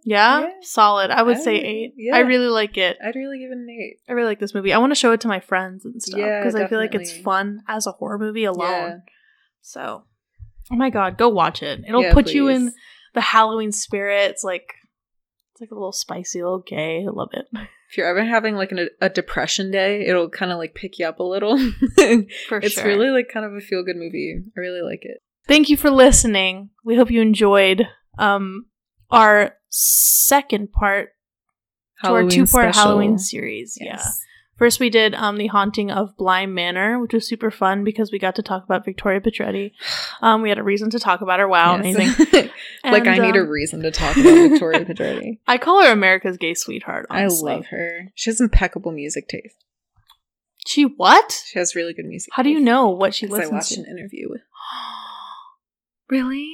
Yeah, 0.02 0.40
Yeah. 0.40 0.50
solid. 0.62 1.10
I 1.10 1.22
would 1.22 1.36
I 1.36 1.40
say 1.40 1.56
eight. 1.56 1.94
yeah. 1.96 2.16
I 2.16 2.20
really 2.20 2.48
like 2.48 2.76
it. 2.78 2.96
I'd 3.04 3.14
really 3.14 3.38
give 3.38 3.50
it 3.50 3.58
an 3.58 3.68
eight. 3.70 3.98
I 4.08 4.12
really 4.12 4.28
like 4.28 4.40
this 4.40 4.54
movie. 4.54 4.72
I 4.72 4.78
want 4.78 4.90
to 4.92 4.96
show 4.96 5.12
it 5.12 5.20
to 5.22 5.28
my 5.28 5.40
friends 5.40 5.84
and 5.84 6.02
stuff 6.02 6.18
Yeah, 6.18 6.40
because 6.40 6.54
I 6.54 6.66
feel 6.68 6.78
like 6.78 6.94
it's 6.94 7.16
fun 7.16 7.60
as 7.68 7.86
a 7.86 7.92
horror 7.92 8.18
movie 8.18 8.44
alone. 8.44 9.02
So, 9.60 10.04
oh 10.72 10.76
my 10.76 10.88
god, 10.90 11.18
go 11.18 11.28
watch 11.28 11.62
it. 11.62 11.84
It'll 11.86 12.12
put 12.12 12.32
you 12.32 12.48
in 12.48 12.72
the 13.14 13.20
Halloween 13.20 13.72
spirit. 13.72 14.30
It's 14.30 14.42
like 14.44 14.72
it's 15.60 15.70
like 15.70 15.76
a 15.76 15.78
little 15.78 15.92
spicy, 15.92 16.42
little 16.42 16.64
gay. 16.66 17.04
I 17.06 17.10
love 17.10 17.30
it. 17.32 17.46
If 17.90 17.96
you're 17.96 18.06
ever 18.06 18.24
having 18.24 18.54
like 18.54 18.70
an, 18.70 18.88
a 19.00 19.08
depression 19.08 19.72
day, 19.72 20.06
it'll 20.06 20.30
kind 20.30 20.52
of 20.52 20.58
like 20.58 20.76
pick 20.76 21.00
you 21.00 21.06
up 21.06 21.18
a 21.18 21.24
little. 21.24 21.58
For 22.48 22.58
it's 22.58 22.74
sure. 22.74 22.84
really 22.84 23.08
like 23.08 23.28
kind 23.34 23.44
of 23.44 23.52
a 23.52 23.60
feel 23.60 23.82
good 23.82 23.96
movie. 23.96 24.40
I 24.56 24.60
really 24.60 24.80
like 24.80 25.00
it. 25.02 25.20
Thank 25.48 25.68
you 25.68 25.76
for 25.76 25.90
listening. 25.90 26.70
We 26.84 26.94
hope 26.94 27.10
you 27.10 27.20
enjoyed 27.20 27.82
um 28.16 28.66
our 29.10 29.56
second 29.70 30.70
part 30.70 31.08
to 32.04 32.10
our 32.12 32.28
two 32.28 32.46
part. 32.46 32.76
Halloween 32.76 33.18
series. 33.18 33.76
Yeah. 33.80 34.00
First, 34.60 34.78
we 34.78 34.90
did 34.90 35.14
um, 35.14 35.38
the 35.38 35.46
haunting 35.46 35.90
of 35.90 36.14
Bly 36.18 36.44
Manor, 36.44 37.00
which 37.00 37.14
was 37.14 37.26
super 37.26 37.50
fun 37.50 37.82
because 37.82 38.12
we 38.12 38.18
got 38.18 38.34
to 38.36 38.42
talk 38.42 38.62
about 38.62 38.84
Victoria 38.84 39.20
Pedretti. 39.20 39.72
Um, 40.22 40.42
we 40.42 40.50
had 40.50 40.58
a 40.58 40.62
reason 40.62 40.90
to 40.90 40.98
talk 40.98 41.22
about 41.22 41.40
her. 41.40 41.48
Wow, 41.48 41.76
Yes. 41.76 41.96
amazing! 41.96 42.26
like 42.84 43.06
I 43.06 43.14
And, 43.14 43.22
need 43.22 43.36
a 43.36 43.40
um, 43.40 43.48
reason 43.48 43.80
to 43.84 43.90
talk 43.90 44.18
about 44.18 44.50
Victoria 44.50 44.84
Pedretti. 44.84 45.38
I 45.48 45.56
call 45.56 45.82
her 45.82 45.90
America's 45.90 46.36
gay 46.36 46.52
sweetheart. 46.52 47.06
Honestly. 47.08 47.52
I 47.52 47.54
love 47.56 47.66
her. 47.70 48.12
She 48.14 48.28
has 48.28 48.38
impeccable 48.38 48.92
music 48.92 49.28
taste. 49.28 49.56
She 50.66 50.82
what? 50.82 51.42
She 51.46 51.58
has 51.58 51.74
really 51.74 51.94
good 51.94 52.04
music. 52.04 52.28
How 52.34 52.42
do 52.42 52.50
you 52.50 52.60
know 52.60 52.90
what 52.90 53.14
she 53.14 53.26
'Cause 53.26 53.32
I 53.34 53.38
listens 53.44 53.52
watched 53.54 53.72
to? 53.72 53.80
an 53.80 53.86
interview 53.98 54.28
with. 54.28 54.42
really? 56.10 56.50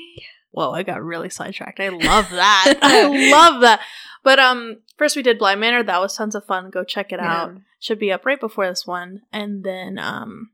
Whoa, 0.56 0.70
I 0.70 0.84
got 0.84 1.02
really 1.04 1.28
sidetracked. 1.28 1.80
I 1.80 1.88
love 1.90 2.30
that. 2.30 2.78
I 2.80 3.30
love 3.30 3.60
that. 3.60 3.82
But 4.24 4.38
um, 4.38 4.78
first 4.96 5.14
we 5.14 5.22
did 5.22 5.38
Bly 5.38 5.54
Manor. 5.54 5.82
That 5.82 6.00
was 6.00 6.16
tons 6.16 6.34
of 6.34 6.46
fun. 6.46 6.70
Go 6.70 6.82
check 6.82 7.12
it 7.12 7.20
out. 7.20 7.52
Should 7.78 7.98
be 7.98 8.10
up 8.10 8.24
right 8.24 8.40
before 8.40 8.66
this 8.66 8.86
one. 8.86 9.20
And 9.34 9.62
then 9.62 9.98
um, 9.98 10.48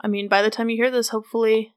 I 0.00 0.08
mean, 0.08 0.26
by 0.26 0.42
the 0.42 0.50
time 0.50 0.68
you 0.68 0.74
hear 0.76 0.90
this, 0.90 1.10
hopefully 1.10 1.74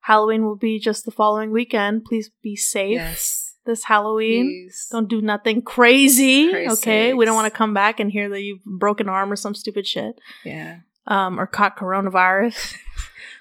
Halloween 0.00 0.42
will 0.42 0.56
be 0.56 0.78
just 0.78 1.04
the 1.04 1.10
following 1.10 1.50
weekend. 1.50 2.06
Please 2.06 2.30
be 2.42 2.56
safe 2.56 2.92
Yes. 2.92 3.56
this 3.66 3.84
Halloween. 3.84 4.46
Please. 4.46 4.88
Don't 4.90 5.06
do 5.08 5.20
nothing 5.20 5.60
crazy. 5.60 6.48
Christ's 6.50 6.80
okay, 6.82 7.12
we 7.12 7.26
don't 7.26 7.34
want 7.34 7.52
to 7.52 7.56
come 7.58 7.74
back 7.74 8.00
and 8.00 8.10
hear 8.10 8.30
that 8.30 8.40
you've 8.40 8.64
broken 8.64 9.10
arm 9.10 9.30
or 9.30 9.36
some 9.36 9.54
stupid 9.54 9.86
shit. 9.86 10.18
Yeah. 10.46 10.78
Um, 11.06 11.38
or 11.38 11.46
caught 11.46 11.76
coronavirus. 11.76 12.74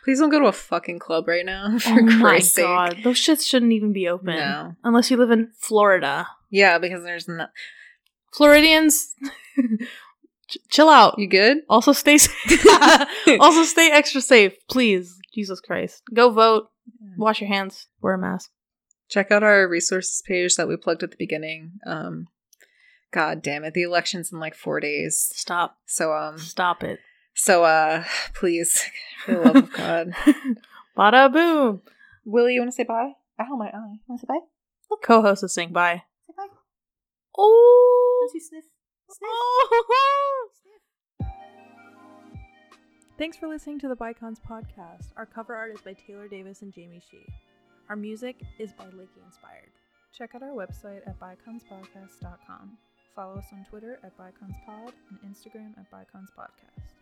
Please 0.09 0.17
don't 0.17 0.31
go 0.31 0.39
to 0.39 0.47
a 0.47 0.51
fucking 0.51 0.97
club 0.97 1.27
right 1.27 1.45
now. 1.45 1.77
For 1.77 1.91
oh 1.91 2.01
my 2.01 2.19
Christ's 2.19 2.55
sake. 2.55 2.65
god, 2.65 2.97
those 3.03 3.17
shits 3.19 3.45
shouldn't 3.45 3.73
even 3.73 3.93
be 3.93 4.07
open 4.07 4.35
No. 4.37 4.75
unless 4.83 5.11
you 5.11 5.17
live 5.17 5.29
in 5.29 5.51
Florida. 5.59 6.27
Yeah, 6.49 6.79
because 6.79 7.03
there's 7.03 7.27
no. 7.27 7.45
Floridians, 8.33 9.13
ch- 10.49 10.57
chill 10.71 10.89
out. 10.89 11.19
You 11.19 11.27
good? 11.27 11.59
Also 11.69 11.93
stay 11.93 12.17
safe. 12.17 12.65
also 13.39 13.61
stay 13.61 13.91
extra 13.91 14.19
safe, 14.19 14.55
please. 14.67 15.15
Jesus 15.31 15.59
Christ. 15.61 16.01
Go 16.11 16.31
vote. 16.31 16.69
Wash 17.15 17.39
your 17.39 17.49
hands. 17.49 17.85
Wear 18.01 18.15
a 18.15 18.17
mask. 18.17 18.49
Check 19.09 19.29
out 19.29 19.43
our 19.43 19.67
resources 19.67 20.23
page 20.25 20.55
that 20.55 20.67
we 20.67 20.75
plugged 20.75 21.03
at 21.03 21.11
the 21.11 21.17
beginning. 21.19 21.73
Um, 21.85 22.29
God 23.11 23.43
damn 23.43 23.63
it, 23.63 23.75
the 23.75 23.83
election's 23.83 24.31
in 24.31 24.39
like 24.39 24.55
four 24.55 24.79
days. 24.79 25.29
Stop. 25.35 25.77
So 25.85 26.13
um, 26.15 26.39
Stop 26.39 26.83
it. 26.83 26.99
So 27.39 27.63
uh, 27.63 28.03
please, 28.33 28.85
for 29.25 29.33
the 29.33 29.39
love 29.39 29.55
of 29.55 29.73
God, 29.73 30.13
Bada 30.97 31.31
boom. 31.31 31.81
Willie, 32.25 32.55
you 32.55 32.61
want 32.61 32.71
to 32.71 32.75
say 32.75 32.83
bye? 32.83 33.13
Ow, 33.39 33.55
my 33.55 33.67
eye. 33.67 33.97
Want 34.07 34.19
to 34.21 34.27
say 34.27 34.27
bye? 34.27 34.97
Co-host 35.01 35.43
is 35.43 35.53
saying 35.53 35.71
bye. 35.71 36.03
Say 36.27 36.33
bye. 36.35 36.47
Oh. 37.37 38.29
you 38.33 38.39
sniff? 38.41 38.65
Oh. 39.23 40.49
Thanks 43.17 43.37
for 43.37 43.47
listening 43.47 43.79
to 43.79 43.87
the 43.87 43.95
Bicons 43.95 44.37
podcast. 44.39 45.11
Our 45.17 45.25
cover 45.25 45.55
art 45.55 45.71
is 45.73 45.81
by 45.81 45.93
Taylor 45.93 46.27
Davis 46.27 46.61
and 46.61 46.73
Jamie 46.73 47.01
Shee. 47.11 47.25
Our 47.89 47.95
music 47.95 48.41
is 48.59 48.71
by 48.73 48.85
Lakey 48.85 49.23
Inspired. 49.25 49.71
Check 50.17 50.35
out 50.35 50.43
our 50.43 50.49
website 50.49 51.01
at 51.07 51.19
biconspodcast.com. 51.19 52.77
Follow 53.15 53.37
us 53.37 53.47
on 53.51 53.65
Twitter 53.69 53.99
at 54.03 54.17
biconspod 54.17 54.91
and 55.09 55.19
Instagram 55.25 55.77
at 55.77 55.89
biconspodcast. 55.91 56.98